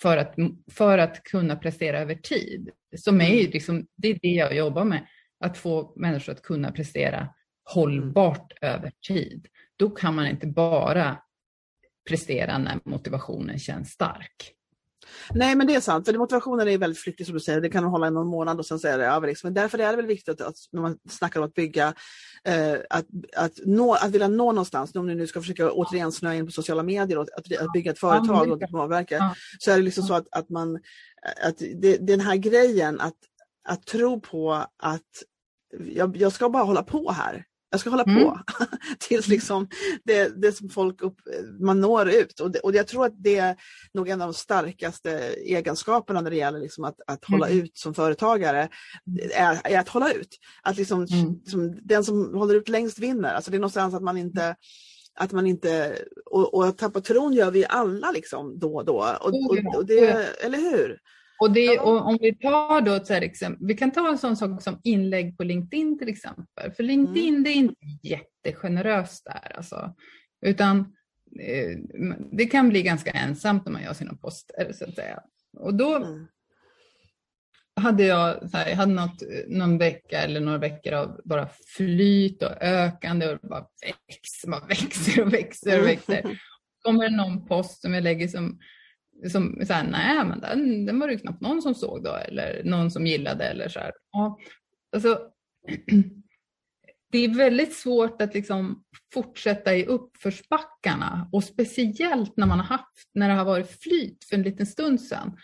[0.00, 0.34] för, att,
[0.70, 3.50] för att kunna prestera över tid som är mm.
[3.50, 5.06] liksom, det är det jag jobbar med.
[5.40, 7.28] Att få människor att kunna prestera
[7.64, 8.74] hållbart mm.
[8.74, 9.46] över tid.
[9.76, 11.18] Då kan man inte bara
[12.08, 14.54] prestera när motivationen känns stark.
[15.34, 17.84] Nej men det är sant, för motivationen är väldigt flyktig som du säger, det kan
[17.84, 19.26] hålla i någon månad och sen är det över.
[19.26, 19.46] Liksom.
[19.46, 21.94] Men därför är det väl viktigt att, när man snackar om att bygga,
[22.44, 26.34] eh, att, att, nå, att vilja nå någonstans, om ni nu ska försöka återigen snöa
[26.34, 29.34] in på sociala medier och att, att bygga ett företag och påverka, ja.
[29.58, 30.78] så är det liksom så att, att man,
[31.42, 33.16] att det, den här grejen att,
[33.68, 35.02] att tro på att
[35.78, 37.44] jag, jag ska bara hålla på här.
[37.74, 38.24] Jag ska hålla mm.
[38.24, 38.40] på
[38.98, 39.68] tills liksom
[40.04, 41.16] det, det som folk upp,
[41.60, 42.40] man når ut.
[42.40, 43.56] Och, det, och jag tror att det är
[43.94, 47.64] nog en av de starkaste egenskaperna när det gäller liksom att, att hålla mm.
[47.64, 48.68] ut som företagare.
[49.34, 50.38] Är, är, att hålla ut.
[50.62, 51.40] Att liksom, mm.
[51.46, 53.34] som, den som håller ut längst vinner.
[53.34, 54.56] Alltså det är någonstans att man inte
[55.16, 59.16] att man inte, och, och tappa tron gör vi alla liksom då och då.
[59.20, 60.98] Och, och, och det, eller hur?
[61.38, 64.62] Och, det, och om vi tar då ett exempel, vi kan ta en sån sak
[64.62, 66.72] som inlägg på LinkedIn till exempel.
[66.72, 67.42] För LinkedIn mm.
[67.42, 69.94] det är inte jättegeneröst där alltså.
[70.46, 70.78] Utan
[71.40, 71.78] eh,
[72.32, 75.20] det kan bli ganska ensamt när man gör sina poster så att säga.
[75.56, 76.26] Och då mm.
[77.80, 82.42] hade jag, så här, jag hade något, någon vecka eller några veckor av bara flyt
[82.42, 83.66] och ökande och bara
[84.08, 86.20] växer, bara växer och växer och växer.
[86.20, 86.36] Mm.
[86.82, 88.58] Kommer det någon post som jag lägger som
[89.32, 92.64] som så här, nej men den, den var det knappt någon som såg då eller
[92.64, 93.92] någon som gillade eller så här.
[94.12, 94.38] Ja,
[94.92, 95.20] alltså,
[97.12, 98.84] det är väldigt svårt att liksom
[99.14, 104.36] fortsätta i uppförsbackarna och speciellt när man har haft, när det har varit flyt för
[104.36, 105.36] en liten stund sedan.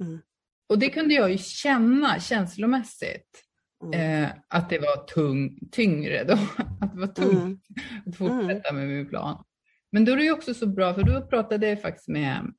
[0.00, 0.20] Mm.
[0.68, 3.44] Och det kunde jag ju känna känslomässigt.
[3.84, 4.24] Mm.
[4.24, 6.32] Eh, att det var tung, tyngre då.
[6.80, 8.02] Att det var tungt mm.
[8.06, 8.80] att fortsätta mm.
[8.80, 9.44] med min plan.
[9.92, 12.52] Men då är det ju också så bra, för då pratade jag faktiskt med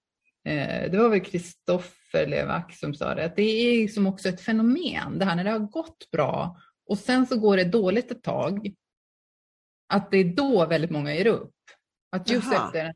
[0.43, 5.19] det var väl Kristoffer Levack som sa det, att det är liksom också ett fenomen,
[5.19, 8.73] det här när det har gått bra och sen så går det dåligt ett tag,
[9.87, 11.55] att det är då väldigt många ger upp.
[12.11, 12.65] Att just Jaha.
[12.65, 12.93] efter,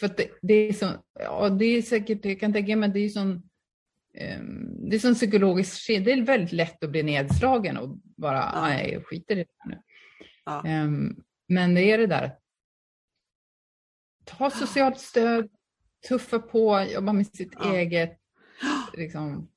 [0.00, 3.08] för det, det, är så, ja det är säkert, jag kan tänka mig, det är
[3.08, 3.30] sån
[4.38, 8.60] um, det är sån psykologisk det är väldigt lätt att bli nedslagen och bara, ja.
[8.60, 9.82] nej, jag skiter i det nu.
[10.44, 10.62] Ja.
[10.66, 12.38] Um, men det är det där,
[14.24, 15.48] ta socialt stöd,
[16.08, 17.74] tuffa på, jobba med sitt ja.
[17.74, 18.18] eget.
[18.94, 19.48] Liksom.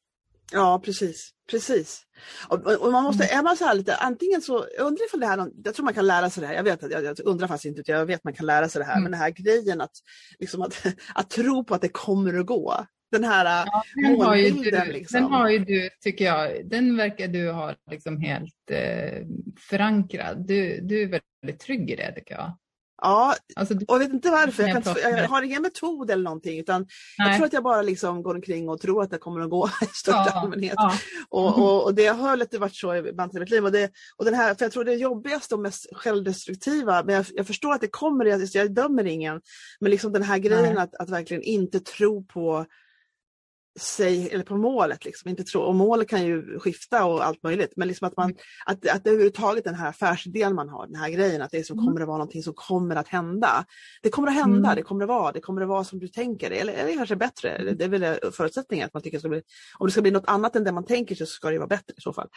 [0.51, 1.33] Ja, precis.
[1.49, 2.01] Precis.
[2.47, 3.39] Och, och, man måste, mm.
[3.39, 5.93] är man så här lite, antingen så, jag undrar ifall det här, jag tror man
[5.93, 8.33] kan lära sig det här, jag vet jag, jag undrar faktiskt inte, jag vet man
[8.33, 9.03] kan lära sig det här, mm.
[9.03, 9.91] men den här grejen att,
[10.39, 10.85] liksom att,
[11.15, 12.85] att tro på att det kommer att gå.
[13.11, 14.79] Den här ja, den målbilden.
[14.79, 15.21] Har du, liksom.
[15.21, 19.25] Den har ju du, tycker jag, den verkar du ha liksom helt eh,
[19.69, 20.47] förankrad.
[20.47, 22.57] Du, du är väldigt trygg i det tycker jag.
[23.01, 24.63] Ja, alltså, och jag vet inte varför.
[24.63, 26.87] Jag, kan, jag, har ingen metod eller någonting utan
[27.17, 27.27] Nej.
[27.27, 29.67] jag tror att jag bara liksom går omkring och tror att det kommer att gå
[29.81, 30.73] i största ja, allmänhet.
[30.75, 30.93] Ja.
[31.29, 33.01] Och, och, och, det har lite varit så i
[33.33, 33.65] mitt liv.
[33.65, 37.25] Och, det, och den här, för jag tror det jobbigaste och mest självdestruktiva, men jag,
[37.33, 39.41] jag förstår att det kommer, jag, jag dömer ingen,
[39.79, 42.65] men liksom den här grejen att, att verkligen inte tro på
[43.79, 45.05] sig, eller på målet.
[45.05, 45.29] Liksom.
[45.29, 48.87] Inte tro, och målet kan ju skifta och allt möjligt, men liksom att, man, att,
[48.87, 51.85] att det överhuvudtaget den här affärsidén man har, den här grejen, att det som mm.
[51.85, 53.65] kommer att vara någonting som kommer att hända.
[54.01, 54.75] Det kommer att hända, mm.
[54.75, 57.49] det kommer att vara, det kommer att vara som du tänker eller, eller kanske bättre.
[57.49, 57.77] Mm.
[57.77, 59.41] Det är väl förutsättningen att man tycker att det ska bli,
[59.79, 61.67] om det ska bli något annat än det man tänker sig så ska det vara
[61.67, 62.27] bättre i så fall.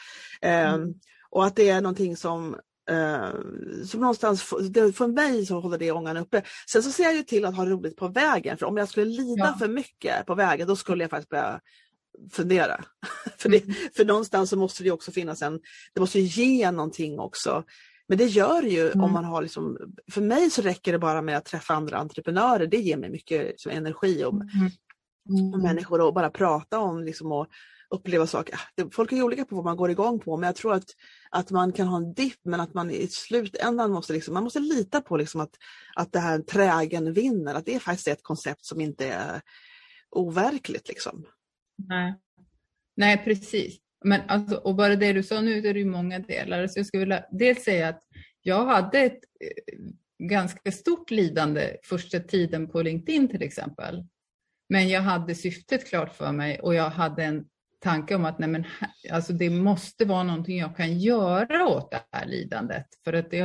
[0.74, 0.94] Um,
[1.30, 2.56] och att det är någonting som
[2.90, 6.42] Uh, som någonstans, för mig så håller det ångan uppe.
[6.68, 9.06] Sen så ser jag ju till att ha roligt på vägen, för om jag skulle
[9.06, 9.58] lida ja.
[9.58, 11.60] för mycket på vägen då skulle jag faktiskt börja
[12.32, 12.84] fundera.
[13.38, 13.74] för, det, mm.
[13.96, 15.60] för någonstans så måste det också finnas en,
[15.94, 17.64] det måste ge någonting också.
[18.08, 19.04] Men det gör ju mm.
[19.04, 19.78] om man har liksom,
[20.10, 23.46] för mig så räcker det bara med att träffa andra entreprenörer, det ger mig mycket
[23.46, 24.70] liksom, energi och, mm.
[25.28, 25.54] Mm.
[25.54, 27.46] och människor och bara prata om liksom, och,
[27.92, 28.54] uppleva saker.
[28.54, 30.84] Ah, folk är olika på vad man går igång på men jag tror att,
[31.30, 34.60] att man kan ha en dipp men att man i slutändan måste, liksom, man måste
[34.60, 35.56] lita på liksom att,
[35.96, 39.40] att det här trägen vinner, att det är faktiskt ett koncept som inte är
[40.10, 40.88] overkligt.
[40.88, 41.26] Liksom.
[41.88, 42.14] Nej.
[42.96, 43.78] Nej, precis.
[44.04, 46.66] Men alltså, och bara det du sa nu, det är ju många delar.
[46.66, 48.02] Så jag skulle vilja dels säga att
[48.42, 54.06] jag hade ett eh, ganska stort lidande första tiden på LinkedIn till exempel.
[54.68, 57.44] Men jag hade syftet klart för mig och jag hade en
[57.82, 58.64] tanke om att nej men,
[59.10, 62.86] alltså det måste vara någonting jag kan göra åt det här lidandet.
[63.04, 63.38] För att det,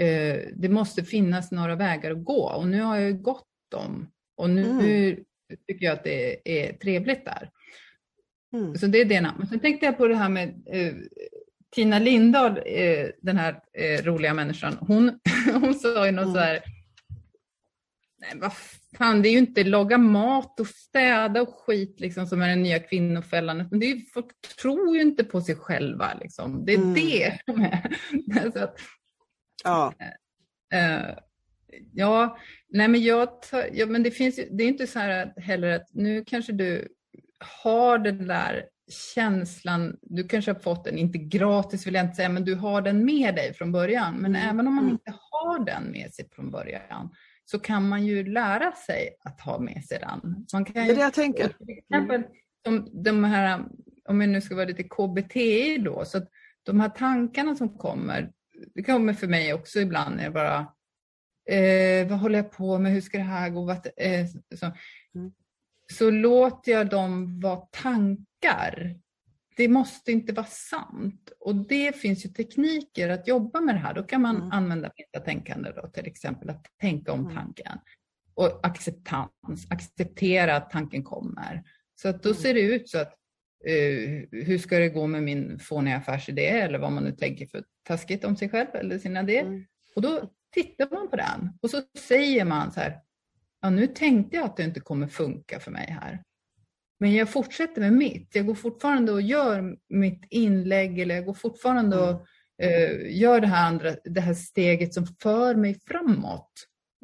[0.00, 4.10] eh, det måste finnas några vägar att gå och nu har jag gått dem.
[4.36, 5.24] Och nu, mm.
[5.68, 7.50] tycker jag att det är trevligt där.
[8.52, 8.74] Mm.
[8.74, 9.34] Så det är det ena.
[9.38, 10.94] Men sen tänkte jag på det här med eh,
[11.70, 15.20] Tina Lindahl, eh, den här eh, roliga människan, hon,
[15.60, 16.34] hon sa ju något mm.
[16.34, 16.62] så här,
[18.20, 18.52] nej vad
[18.98, 22.62] fan, det är ju inte laga mat och städa och skit liksom som är den
[22.62, 23.68] nya kvinnofällan.
[23.70, 24.26] Det är, folk
[24.60, 26.14] tror ju inte på sig själva.
[26.20, 26.64] Liksom.
[26.64, 26.94] Det är mm.
[26.94, 28.58] det som är...
[28.62, 28.80] Att,
[29.64, 29.94] ja.
[30.72, 31.16] Äh,
[31.92, 32.38] ja,
[32.68, 35.88] nej men jag tar, ja, men det finns det är inte så här heller att
[35.92, 36.88] nu kanske du
[37.62, 38.64] har den där
[39.14, 42.82] känslan, du kanske har fått den, inte gratis vill jag inte säga, men du har
[42.82, 44.14] den med dig från början.
[44.14, 44.48] Men mm.
[44.48, 44.92] även om man mm.
[44.92, 47.10] inte har den med sig från början
[47.50, 50.46] så kan man ju lära sig att ha med sig den.
[50.52, 51.48] Man kan det är det jag tänker.
[51.48, 52.22] Till exempel,
[52.64, 53.64] som de här,
[54.04, 55.34] om vi nu ska vara lite KBT
[55.84, 56.20] då, så
[56.62, 58.32] de här tankarna som kommer,
[58.74, 60.58] det kommer för mig också ibland när jag bara,
[61.50, 63.64] eh, vad håller jag på med, hur ska det här gå?
[63.64, 64.66] Vad, eh, så,
[65.14, 65.32] mm.
[65.92, 68.96] så låter jag dem vara tankar
[69.60, 71.32] det måste inte vara sant.
[71.40, 73.94] Och det finns ju tekniker att jobba med det här.
[73.94, 74.52] Då kan man mm.
[74.52, 77.34] använda metatänkande då, till exempel att tänka om mm.
[77.34, 77.78] tanken.
[78.34, 81.62] Och acceptans, acceptera att tanken kommer.
[81.94, 82.42] Så att då mm.
[82.42, 83.14] ser det ut så att
[83.68, 87.64] uh, hur ska det gå med min fåniga affärsidé eller vad man nu tänker för
[87.82, 89.38] taskigt om sig själv eller sin idé.
[89.38, 89.64] Mm.
[89.96, 93.00] Och då tittar man på den och så säger man så här,
[93.60, 96.22] ja nu tänkte jag att det inte kommer funka för mig här.
[97.00, 98.34] Men jag fortsätter med mitt.
[98.34, 102.08] Jag går fortfarande och gör mitt inlägg eller jag går fortfarande mm.
[102.08, 102.20] och
[102.62, 106.52] uh, gör det här, andra, det här steget som för mig framåt.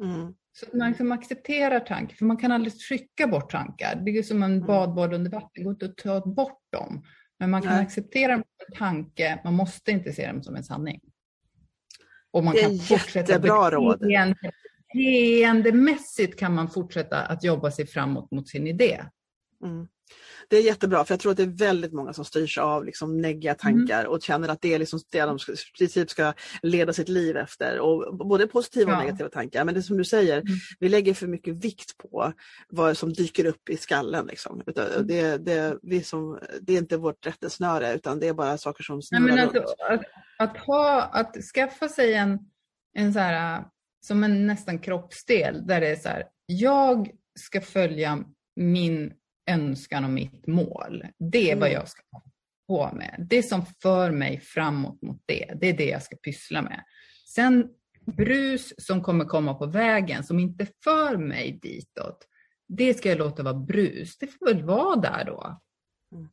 [0.03, 0.33] Mm.
[0.51, 4.01] Så att man liksom accepterar tankar, för man kan aldrig trycka bort tankar.
[4.05, 4.67] Det är som en mm.
[4.67, 7.05] badbad under vatten, det går inte att ta bort dem.
[7.39, 7.81] Men man kan Nej.
[7.81, 11.01] acceptera dem som en tanke, man måste inte se dem som en sanning.
[12.31, 13.99] Och man det är kan fortsätta jättebra råd.
[14.93, 19.03] Beteendemässigt kan man fortsätta att jobba sig framåt mot sin idé.
[19.63, 19.87] Mm.
[20.49, 23.21] Det är jättebra för jag tror att det är väldigt många som styrs av liksom
[23.21, 24.11] negativa tankar mm.
[24.11, 27.79] och känner att det är liksom det de i princip ska leda sitt liv efter.
[27.79, 29.65] Och både positiva och negativa tankar.
[29.65, 30.53] Men det som du säger, mm.
[30.79, 32.33] vi lägger för mycket vikt på
[32.69, 34.25] vad som dyker upp i skallen.
[34.25, 34.61] Liksom.
[34.77, 35.07] Mm.
[35.07, 39.01] Det, det, vi som, det är inte vårt rättesnöre utan det är bara saker som
[39.01, 39.43] snurrar Nej.
[39.43, 39.55] Att,
[39.91, 40.03] att,
[40.37, 42.39] att, ha, att skaffa sig en,
[42.93, 43.63] en så här,
[44.05, 48.23] som en nästan kroppsdel där det är så här, jag ska följa
[48.55, 49.13] min
[49.47, 51.03] önskan och mitt mål.
[51.19, 51.79] Det är vad mm.
[51.79, 52.01] jag ska
[52.67, 53.27] på med.
[53.29, 56.83] Det som för mig framåt mot det, det är det jag ska pyssla med.
[57.35, 57.69] Sen
[58.05, 62.27] brus som kommer komma på vägen som inte för mig ditåt,
[62.67, 64.17] det ska jag låta vara brus.
[64.17, 65.61] Det får väl vara där då.
[66.15, 66.29] Mm.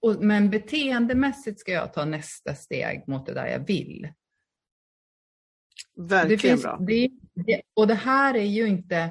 [0.00, 4.08] Och, men beteendemässigt ska jag ta nästa steg mot det där jag vill.
[5.96, 6.78] Verkligen det finns, bra.
[6.80, 9.10] Det, det, och det här är ju inte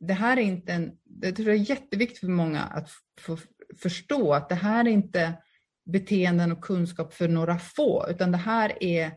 [0.00, 2.90] det här är inte en, det tror jag är jätteviktigt för många att
[3.20, 3.38] få
[3.82, 5.34] förstå att det här är inte
[5.92, 9.12] beteenden och kunskap för några få, utan det här är,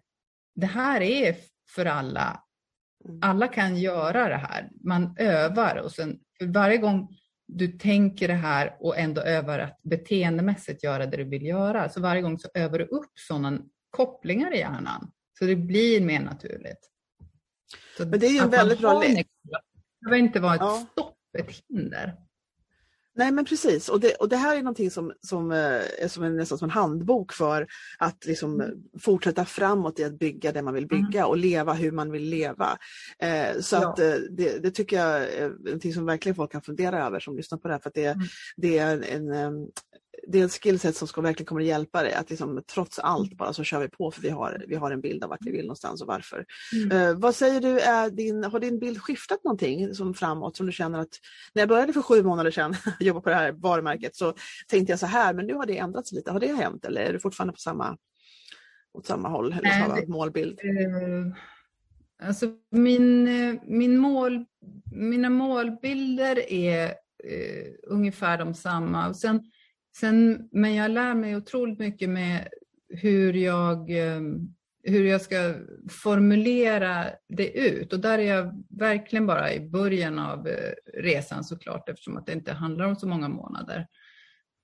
[0.55, 1.36] det här är
[1.75, 2.43] för alla.
[3.05, 3.19] Mm.
[3.21, 4.69] Alla kan göra det här.
[4.84, 7.17] Man övar och sen för varje gång
[7.47, 12.01] du tänker det här och ändå övar att beteendemässigt göra det du vill göra, så
[12.01, 13.59] varje gång så övar du upp sådana
[13.89, 15.11] kopplingar i hjärnan.
[15.39, 16.89] Så det blir mer naturligt.
[17.97, 19.27] Så Men det är ju en väldigt bra lek.
[20.03, 20.85] Det behöver inte vara ett ja.
[20.91, 22.15] stopp, ett hinder.
[23.15, 25.57] Nej men precis och det, och det här är någonting som, som eh,
[25.99, 28.77] är som en, nästan som en handbok för att liksom mm.
[28.99, 31.29] fortsätta framåt i att bygga det man vill bygga mm.
[31.29, 32.77] och leva hur man vill leva.
[33.19, 33.89] Eh, så ja.
[33.89, 37.37] att eh, det, det, tycker jag är någonting som verkligen folk kan fundera över som
[37.37, 38.27] lyssnar på det här för det, mm.
[38.57, 39.67] det är en, en,
[40.28, 43.38] det är ett skillset som ska verkligen kommer att hjälpa dig att liksom, trots allt
[43.38, 45.51] bara så kör vi på för vi har, vi har en bild av vart vi
[45.51, 46.45] vill någonstans och varför.
[46.74, 46.97] Mm.
[46.97, 50.72] Uh, vad säger du, är din, har din bild skiftat någonting som framåt som du
[50.72, 51.20] känner att
[51.53, 54.34] när jag började för sju månader sedan jobba på det här varumärket så
[54.68, 56.32] tänkte jag så här men nu har det ändrats lite.
[56.32, 57.97] Har det hänt eller är du fortfarande på samma,
[58.93, 60.59] åt samma håll eller samma målbild?
[60.64, 61.36] Uh,
[62.24, 64.45] alltså min, eh, min mål,
[64.91, 69.09] mina målbilder är uh, ungefär de samma.
[69.09, 69.43] Och sen,
[69.95, 72.47] Sen, men jag lär mig otroligt mycket med
[72.89, 75.55] hur jag, ehm, hur jag ska
[75.89, 77.93] formulera det ut.
[77.93, 82.33] Och där är jag verkligen bara i början av eh, resan såklart eftersom att det
[82.33, 83.87] inte handlar om så många månader.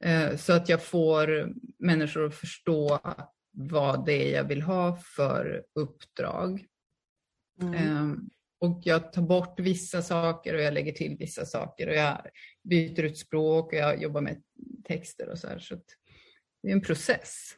[0.04, 3.00] Eh, så att jag får människor att förstå
[3.52, 6.66] vad det är jag vill ha för uppdrag.
[7.62, 8.30] Mm.
[8.62, 12.22] Och jag tar bort vissa saker och jag lägger till vissa saker och jag
[12.64, 14.42] byter ut språk och jag jobbar med
[14.88, 15.60] texter och så här.
[15.60, 15.76] Så
[16.64, 17.56] det är en process.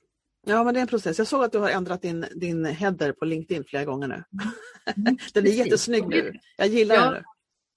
[0.48, 1.18] Ja, men det är en process.
[1.18, 4.24] Jag såg att du har ändrat din, din header på LinkedIn flera gånger nu.
[4.98, 5.18] Mm.
[5.34, 6.34] den är jättesnygg nu.
[6.58, 7.24] Jag gillar ja, den.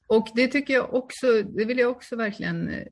[0.07, 2.87] Och det tycker jag också, det vill jag också verkligen eh,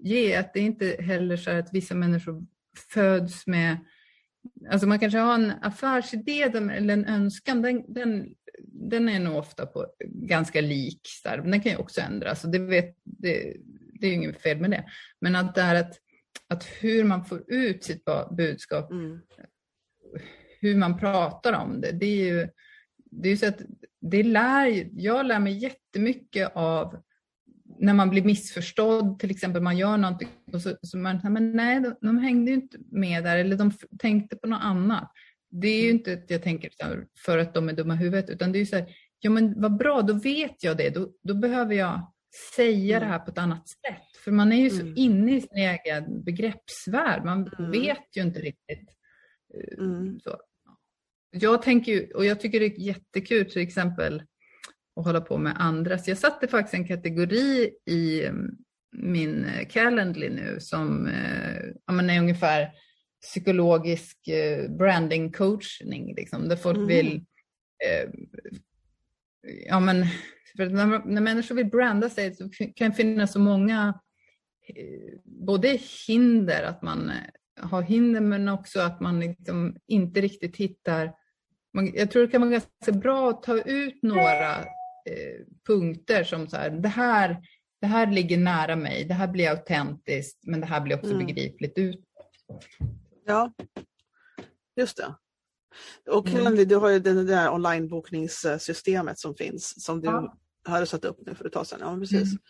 [0.00, 2.46] ge, att det inte heller så att vissa människor
[2.92, 3.76] föds med
[4.70, 8.34] Alltså man kanske har en affärsidé eller en önskan, den, den,
[8.66, 11.38] den är nog ofta på ganska lik, där.
[11.38, 12.42] den kan ju också ändras.
[12.42, 13.56] det, vet, det,
[14.00, 14.84] det är inget fel med det.
[15.20, 15.98] Men att det är att,
[16.48, 18.04] att hur man får ut sitt
[18.36, 19.20] budskap, mm.
[20.60, 22.48] hur man pratar om det, det är ju
[23.12, 23.62] det är så att
[24.00, 27.02] det lär, jag lär mig jättemycket av
[27.78, 31.80] när man blir missförstådd, till exempel man gör någonting och så, så man men nej,
[31.80, 35.12] de, de hängde ju inte med där eller de tänkte på något annat.
[35.52, 35.96] Det är ju mm.
[35.96, 36.70] inte att jag tänker
[37.26, 39.60] för att de är dumma i huvudet, utan det är ju så här, ja men
[39.60, 42.12] vad bra, då vet jag det, då, då behöver jag
[42.56, 43.08] säga mm.
[43.08, 44.22] det här på ett annat sätt.
[44.24, 44.94] För man är ju så mm.
[44.96, 47.70] inne i sin egen begreppsvärld, man mm.
[47.70, 48.88] vet ju inte riktigt.
[49.54, 50.20] Eh, mm.
[50.20, 50.36] Så.
[51.30, 54.22] Jag tänker ju, och jag tycker det är jättekul till exempel
[54.96, 55.98] att hålla på med andra.
[55.98, 58.56] Så jag satte faktiskt en kategori i mm,
[58.92, 62.70] min Calendly nu som eh, ja, är ungefär
[63.22, 66.88] psykologisk eh, branding coachning, liksom, där folk mm.
[66.88, 67.24] vill
[67.84, 68.10] eh,
[69.66, 70.06] ja, men,
[70.54, 74.00] när, när människor vill branda sig så kan det finnas så många
[74.74, 80.56] eh, både hinder, att man eh, har hinder men också att man liksom inte riktigt
[80.56, 81.12] hittar
[81.74, 86.48] man, jag tror det kan vara ganska bra att ta ut några eh, punkter som
[86.48, 87.36] så här, det här,
[87.80, 91.26] det här ligger nära mig, det här blir autentiskt, men det här blir också mm.
[91.26, 92.04] begripligt ut.
[93.24, 93.52] Ja,
[94.76, 95.14] just det.
[96.10, 96.68] Och mm.
[96.68, 100.36] du har ju det där onlinebokningssystemet som finns som du ja.
[100.64, 101.78] hade satt upp nu för ett tag sedan.
[101.80, 102.30] Ja, precis.
[102.30, 102.42] Mm.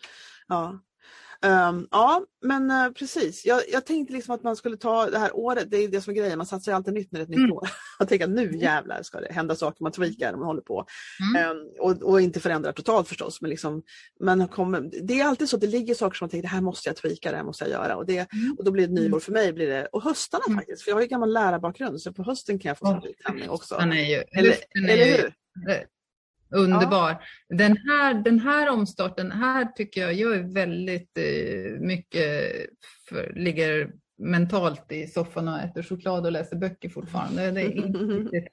[0.47, 0.83] Ja.
[1.45, 3.45] Um, ja, men uh, precis.
[3.45, 6.11] Jag, jag, tänkte liksom att man skulle ta det här året, det är det som
[6.11, 7.51] är grejen, man satsar ju alltid nytt när det är ett nytt mm.
[7.51, 7.69] år.
[7.99, 8.59] Jag tänker att nu mm.
[8.59, 10.85] jävlar ska det hända saker, man tweakar, man håller på.
[11.35, 11.51] Mm.
[11.51, 13.83] Um, och, och, inte förändrar totalt förstås, men liksom,
[14.19, 16.61] man kommer, det är alltid så att det ligger saker som man tänker, det här
[16.61, 17.95] måste jag tweaka, det här måste jag göra.
[17.95, 18.55] Och, det, mm.
[18.57, 20.57] och då blir det nyår för mig, blir det, och höstarna mm.
[20.59, 23.49] faktiskt, för jag har ju gammal lärarbakgrund, så på hösten kan jag få oh, samling
[23.49, 23.75] också.
[23.75, 24.55] Är ju, eller,
[24.89, 25.33] eller hur?
[26.53, 27.09] Underbar.
[27.47, 27.55] Ja.
[27.57, 32.51] Den, här, den här omstarten, här tycker jag, jag är väldigt eh, mycket,
[33.09, 37.51] för, ligger mentalt i soffan och äter choklad och läser böcker fortfarande.
[37.51, 38.47] Det är inte riktigt,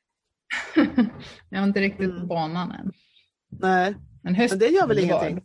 [1.48, 2.28] jag har inte riktigt mm.
[2.28, 2.92] banan än.
[3.48, 5.44] Nej, men, men det gör väl ingenting.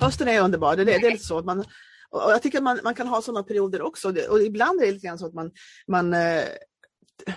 [0.00, 1.64] Hösten är underbar, det, det, det är lite så att man
[2.12, 4.14] och jag tycker att man, man kan ha sådana perioder också.
[4.30, 5.50] Och ibland är det lite grann så att man,
[5.86, 6.42] man eh,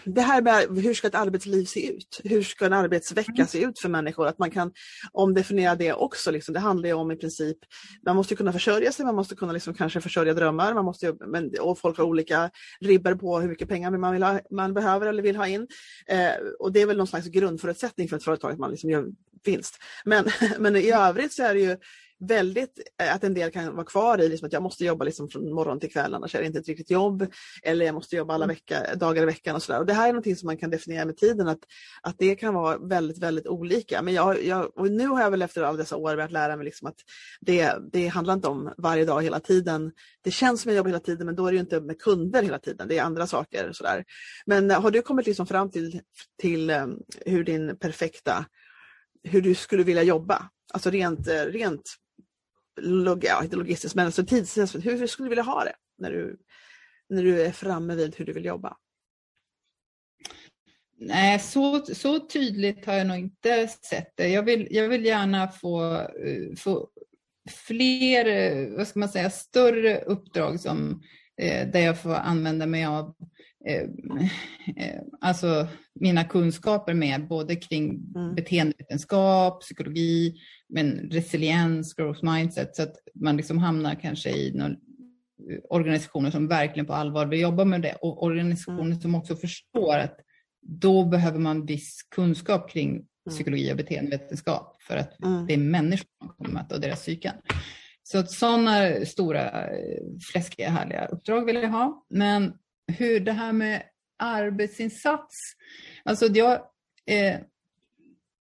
[0.04, 2.22] det här med hur ska ett arbetsliv se ut?
[2.24, 3.48] Hur ska en arbetsvecka mm.
[3.48, 4.28] se ut för människor?
[4.28, 4.72] Att man kan
[5.12, 6.32] omdefiniera det också.
[6.32, 6.54] Liksom.
[6.54, 7.58] Det handlar ju om i princip,
[8.06, 11.12] man måste kunna försörja sig, man måste kunna liksom kanske försörja drömmar, man måste,
[11.62, 15.24] och folk har olika ribbor på hur mycket pengar man, vill ha, man behöver eller
[15.24, 15.68] vill ha in.
[16.08, 19.06] Eh, och det är väl någon slags grundförutsättning för ett företag att man liksom gör
[19.46, 19.78] vinst.
[20.06, 20.26] Men,
[20.60, 21.78] men i övrigt så är det ju
[22.28, 22.80] väldigt,
[23.14, 25.80] att en del kan vara kvar i liksom att jag måste jobba liksom från morgon
[25.80, 27.28] till kväll annars är det inte ett riktigt jobb.
[27.64, 28.56] Eller jag måste jobba alla mm.
[28.56, 29.80] vecka, dagar i veckan och sådär.
[29.80, 31.60] Och det här är någonting som man kan definiera med tiden att,
[32.02, 34.02] att det kan vara väldigt, väldigt olika.
[34.02, 36.66] Men jag, jag, och nu har jag väl efter alla dessa år börjat lära mig
[36.66, 36.98] liksom att
[37.42, 39.92] det, det handlar inte om varje dag hela tiden.
[40.24, 42.60] Det känns som jag jobbar hela tiden men då är det inte med kunder hela
[42.60, 42.88] tiden.
[42.88, 43.70] Det är andra saker.
[43.74, 44.04] Sådär.
[44.46, 46.02] Men har du kommit liksom fram till,
[46.42, 48.46] till um, hur din perfekta
[49.26, 50.50] hur du skulle vilja jobba?
[50.74, 51.96] Alltså rent, eh, rent
[52.82, 54.86] log, ja, inte logistiskt, men alltså tidsmässigt.
[54.86, 56.38] Hur, skulle du vilja ha det när du,
[57.10, 58.78] när du är framme vid hur du vill jobba?
[60.98, 64.28] Nej, så, så tydligt har jag nog inte sett det.
[64.28, 66.90] Jag vill, jag vill gärna få, eh, få
[67.68, 71.04] fler, eh, vad ska man säga, större uppdrag som,
[71.42, 73.16] eh, där jag får använda mig av
[75.22, 78.36] alltså mina kunskaper med både kring mm.
[78.36, 80.36] beteendevetenskap, psykologi,
[80.70, 84.76] men resiliens, growth mindset, så att man liksom hamnar kanske i någon,
[85.70, 89.02] organisationer som verkligen på allvar vill jobba med det och organisationer mm.
[89.02, 90.20] som också förstår att
[90.62, 93.06] då behöver man viss kunskap kring mm.
[93.30, 95.48] psykologi och beteendevetenskap för att mm.
[95.48, 97.36] det är människor som kommer möta och deras psyken.
[98.04, 102.06] Så sådana stora, eh, fläskiga, härliga uppdrag vill jag ha.
[102.10, 102.54] Men
[102.88, 103.84] hur det här med
[104.18, 105.36] arbetsinsats,
[106.04, 106.54] alltså jag,
[107.06, 107.40] eh,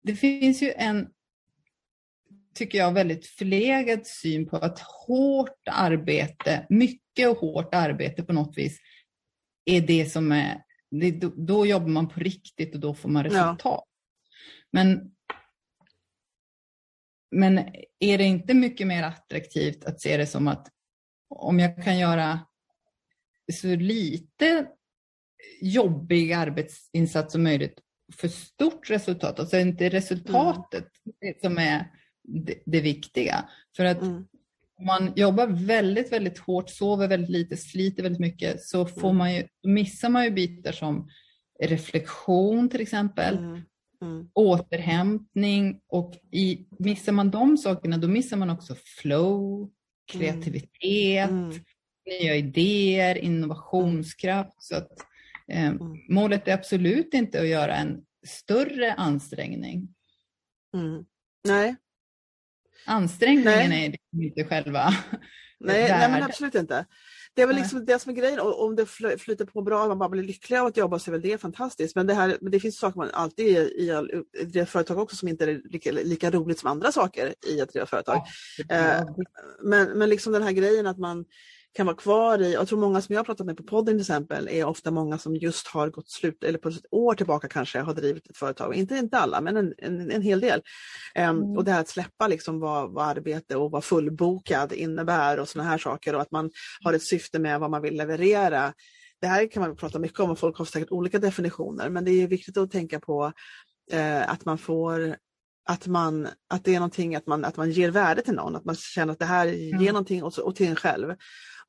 [0.03, 1.09] det finns ju en,
[2.55, 8.59] tycker jag, väldigt förlegad syn på att hårt arbete, mycket och hårt arbete på något
[8.59, 8.79] vis,
[9.65, 13.25] är det som är, det, då, då, jobbar man på riktigt och då får man
[13.25, 13.61] resultat.
[13.65, 13.87] Ja.
[14.73, 15.15] Men,
[17.31, 17.59] men
[17.99, 20.69] är det inte mycket mer attraktivt att se det som att
[21.29, 22.41] om jag kan göra
[23.53, 24.67] så lite
[25.61, 27.81] jobbig arbetsinsats som möjligt
[28.13, 29.41] för stort resultat.
[29.41, 30.87] Alltså inte resultatet
[31.23, 31.35] mm.
[31.43, 31.87] som är
[32.23, 33.49] det, det, viktiga.
[33.77, 34.27] För att mm.
[34.79, 39.17] om man jobbar väldigt, väldigt hårt, sover väldigt lite, sliter väldigt mycket så får mm.
[39.17, 41.09] man ju, missar man ju bitar som
[41.63, 43.63] reflektion till exempel, mm.
[44.03, 44.29] Mm.
[44.35, 49.71] återhämtning och i, missar man de sakerna då missar man också flow,
[50.13, 51.53] kreativitet, mm
[52.11, 54.63] nya idéer, innovationskraft.
[54.63, 54.91] Så att,
[55.49, 55.79] eh, mm.
[56.09, 59.89] målet är absolut inte att göra en större ansträngning.
[60.75, 61.05] Mm.
[61.49, 61.77] Nej.
[62.87, 63.87] Ansträngningen nej.
[63.87, 64.89] är liksom inte själva
[65.61, 66.87] nej, nej, men absolut inte.
[67.35, 68.41] Det är väl liksom det som är grejen.
[68.41, 68.87] Om det
[69.19, 71.39] flyter på bra och man bara blir lycklig av att jobba så är väl det
[71.41, 71.97] fantastiskt.
[71.97, 73.91] Men det, här, det finns saker man alltid i, i,
[74.41, 77.73] i driva företag också som inte är lika, lika roligt som andra saker i att
[77.73, 78.23] driva företag.
[78.69, 79.05] Ja, eh,
[79.63, 81.25] men, men liksom den här grejen att man
[81.73, 84.49] kan vara kvar i, jag tror många som jag pratat med på podden till exempel
[84.49, 87.95] är ofta många som just har gått slut, eller på ett år tillbaka kanske har
[87.95, 88.75] drivit ett företag.
[88.75, 90.63] Inte, inte alla, men en, en, en hel del.
[91.19, 91.57] Um, mm.
[91.57, 95.71] Och det här att släppa liksom vad, vad arbete och vad fullbokad innebär och sådana
[95.71, 96.51] här saker och att man
[96.85, 98.73] har ett syfte med vad man vill leverera.
[99.21, 102.11] Det här kan man prata mycket om och folk har säkert olika definitioner men det
[102.11, 103.33] är viktigt att tänka på
[103.93, 105.17] eh, att man får
[105.69, 108.65] att, man, att det är någonting att man, att man ger värde till någon, att
[108.65, 109.87] man känner att det här ger mm.
[109.87, 111.15] någonting och, och till en själv.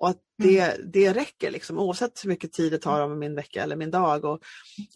[0.02, 0.92] Och att det, mm.
[0.92, 4.26] det räcker liksom, oavsett hur mycket tid det tar av min vecka eller min dag.
[4.26, 4.42] Och,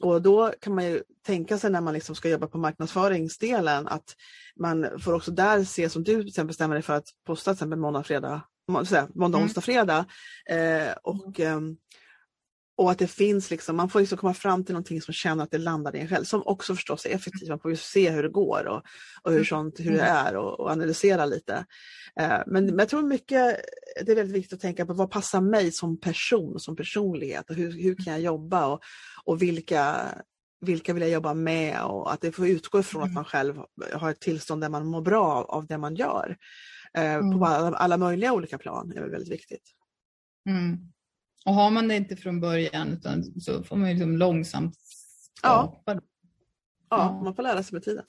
[0.02, 4.16] och då kan man ju tänka sig när man liksom ska jobba på marknadsföringsdelen att
[4.60, 7.80] man får också där se som du till bestämmer dig för att posta till exempel
[7.80, 9.44] måndag, fredag, måndag, mm.
[9.44, 10.06] onsdag, fredag.
[10.50, 11.60] Eh, och, eh,
[12.78, 15.52] och att det finns, liksom, man får liksom komma fram till någonting som känner att
[15.52, 17.50] det landar i en själv, som också förstås är effektivt.
[17.50, 18.82] Man får ju se hur det går och,
[19.22, 20.26] och hur, sånt, hur det mm.
[20.26, 21.66] är och, och analysera lite.
[22.20, 23.60] Eh, men, men, jag tror mycket,
[24.06, 27.56] det är väldigt viktigt att tänka på vad passar mig som person, som personlighet och
[27.56, 28.80] hur, hur kan jag jobba och,
[29.24, 29.96] och vilka,
[30.62, 33.14] vilka vill jag jobba med och att det får utgå ifrån att mm.
[33.14, 33.56] man själv
[33.94, 36.38] har ett tillstånd där man mår bra av, av det man gör.
[36.98, 37.40] Eh, mm.
[37.40, 39.72] På alla, alla, möjliga olika plan är väldigt viktigt.
[40.50, 40.78] Mm.
[41.46, 44.76] Och har man det inte från början utan så får man liksom långsamt
[45.38, 46.02] skapa ja.
[46.90, 48.04] Ja, man får lära sig med tiden.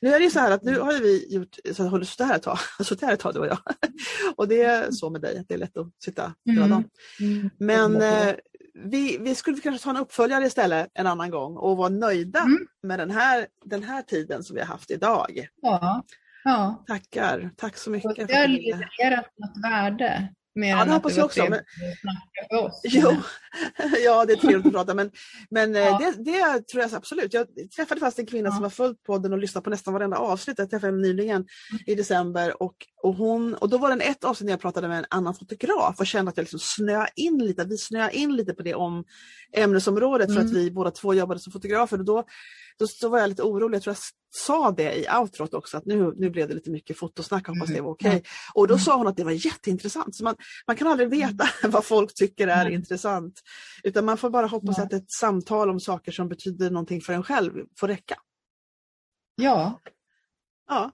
[0.00, 2.36] Nu är det så här att nu har vi gjort, så har du suttit här
[2.36, 3.58] ett tag, suttit här ett tag du och jag.
[4.36, 6.84] Och det är så med dig, att det är lätt att sitta hela dagen.
[7.20, 7.32] Mm.
[7.38, 7.50] mm.
[7.58, 8.34] Men eh,
[8.74, 12.66] vi, vi skulle kanske ta en uppföljare istället en annan gång och vara nöjda mm.
[12.82, 15.46] med den här, den här tiden som vi har haft idag.
[15.62, 16.04] Ja.
[16.44, 16.84] ja.
[16.86, 18.10] Tackar, tack så mycket.
[18.10, 20.28] Och det har levererat något värde.
[20.54, 21.46] Mer ja, det hoppas jag också.
[21.48, 21.60] Men...
[22.84, 23.16] Jo,
[24.04, 25.10] ja, det är trevligt att prata men,
[25.50, 25.98] men eh, ja.
[25.98, 27.34] det, det, tror jag absolut.
[27.34, 27.46] Jag
[27.76, 28.52] träffade fast en kvinna ja.
[28.52, 30.58] som har följt podden och lyssnat på nästan varenda avsnitt.
[30.58, 31.82] Jag träffade henne nyligen mm.
[31.86, 34.98] i december och, och, hon, och då var det ett avsnitt när jag pratade med
[34.98, 38.54] en annan fotograf och kände att jag liksom snöade in lite, vi snöade in lite
[38.54, 39.04] på det om
[39.52, 40.36] ämnesområdet mm.
[40.36, 40.62] för att mm.
[40.62, 41.98] vi båda två jobbade som fotografer.
[41.98, 42.24] Och då,
[42.82, 43.76] då, då var jag lite orolig.
[43.76, 44.02] Jag tror jag
[44.34, 47.80] sa det i outrot också att nu, nu blev det lite mycket fotosnack, hoppas det
[47.80, 48.08] var okej.
[48.08, 48.22] Okay.
[48.54, 50.14] Och då sa hon att det var jätteintressant.
[50.14, 52.74] Så man, man kan aldrig veta vad folk tycker är mm.
[52.74, 53.40] intressant.
[53.82, 57.22] Utan man får bara hoppas att ett samtal om saker som betyder någonting för en
[57.22, 58.14] själv får räcka.
[59.34, 59.80] Ja.
[60.68, 60.90] Ja,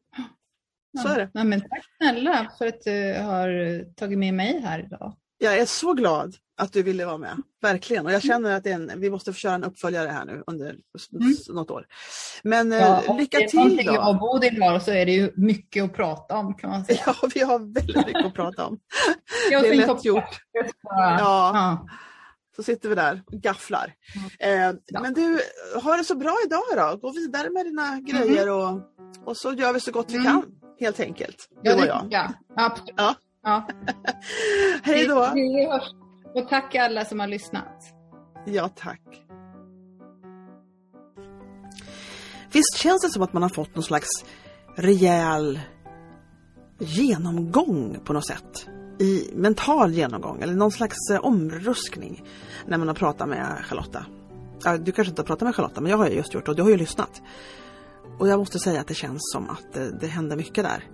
[1.03, 1.31] så är det.
[1.35, 5.17] Ja, men tack snälla för att du har tagit med mig här idag.
[5.39, 8.07] Jag är så glad att du ville vara med, verkligen.
[8.07, 8.35] Och jag mm.
[8.35, 11.35] känner att en, vi måste köra en uppföljare här nu under mm.
[11.49, 11.87] något år.
[12.43, 13.93] Men eh, ja, lycka till då!
[13.93, 16.99] jag och Bodil har så är det ju mycket att prata om kan man säga.
[17.07, 18.79] Ja, vi har väldigt mycket att prata om.
[19.51, 20.41] det är lätt gjort.
[20.83, 21.19] Ja.
[21.19, 21.87] ja.
[22.57, 23.95] Så sitter vi där och gafflar.
[24.41, 24.73] Mm.
[24.73, 25.01] Eh, ja.
[25.01, 25.41] Men du,
[25.83, 26.97] har det så bra idag då.
[26.97, 28.05] Gå vidare med dina mm.
[28.05, 28.81] grejer och,
[29.25, 30.45] och så gör vi så gott vi kan.
[30.81, 31.49] Helt enkelt.
[31.63, 32.07] Du och jag.
[32.11, 32.95] Ja, absolut.
[32.97, 33.15] Ja.
[33.43, 33.69] Ja.
[34.83, 35.33] Hej då!
[36.35, 37.95] Och tack alla som har lyssnat.
[38.47, 39.03] Ja, tack.
[42.53, 44.09] Visst känns det som att man har fått någon slags
[44.77, 45.61] rejäl
[46.79, 48.69] genomgång på något sätt?
[48.99, 52.25] I mental genomgång eller någon slags eh, omruskning
[52.67, 54.07] när man har pratat med Charlotta.
[54.65, 56.51] Ja, du kanske inte har pratat med Charlotta men jag har ju just gjort det
[56.51, 57.23] och du har ju lyssnat.
[58.19, 60.85] Och jag måste säga att det känns som att det, det händer mycket där.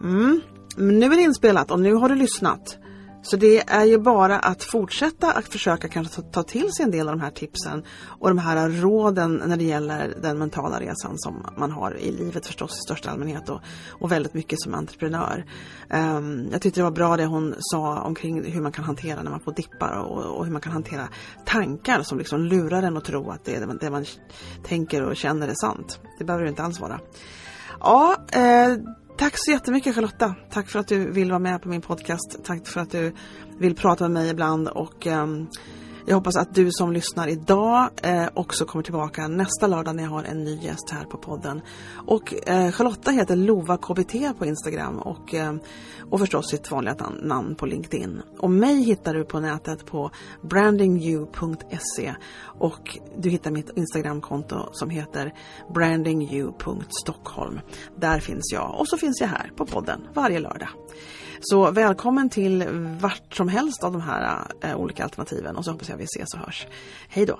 [0.00, 0.40] Mm.
[0.76, 2.78] Nu är det inspelat och nu har du lyssnat.
[3.22, 7.08] Så det är ju bara att fortsätta att försöka kanske ta till sig en del
[7.08, 11.46] av de här tipsen och de här råden när det gäller den mentala resan som
[11.56, 15.44] man har i livet förstås i största allmänhet och, och väldigt mycket som entreprenör.
[15.90, 19.30] Um, jag tyckte det var bra det hon sa omkring hur man kan hantera när
[19.30, 21.08] man får dippar och, och hur man kan hantera
[21.44, 24.04] tankar som liksom lurar en att tro att det, det man
[24.64, 26.00] tänker och känner är sant.
[26.18, 27.00] Det behöver det inte alls vara.
[27.80, 28.76] Ja, eh,
[29.22, 30.34] Tack så jättemycket Charlotta.
[30.50, 32.44] Tack för att du vill vara med på min podcast.
[32.44, 33.12] Tack för att du
[33.58, 35.48] vill prata med mig ibland och um,
[36.06, 40.10] jag hoppas att du som lyssnar idag eh, också kommer tillbaka nästa lördag när jag
[40.10, 41.60] har en ny gäst här på podden.
[42.06, 45.54] Och eh, Charlotta heter Lova KBT på Instagram och, eh,
[46.10, 48.22] och förstås sitt vanliga namn på LinkedIn.
[48.38, 50.10] Och mig hittar du på nätet på
[50.42, 55.34] brandingyou.se och du hittar mitt Instagramkonto som heter
[55.74, 57.60] brandingyou.stockholm.
[57.96, 60.68] Där finns jag och så finns jag här på podden varje lördag.
[61.44, 62.64] Så välkommen till
[63.00, 66.34] vart som helst av de här eh, olika alternativen och så hoppas jag vi ses
[66.34, 66.66] och hörs.
[67.08, 67.38] Hej då!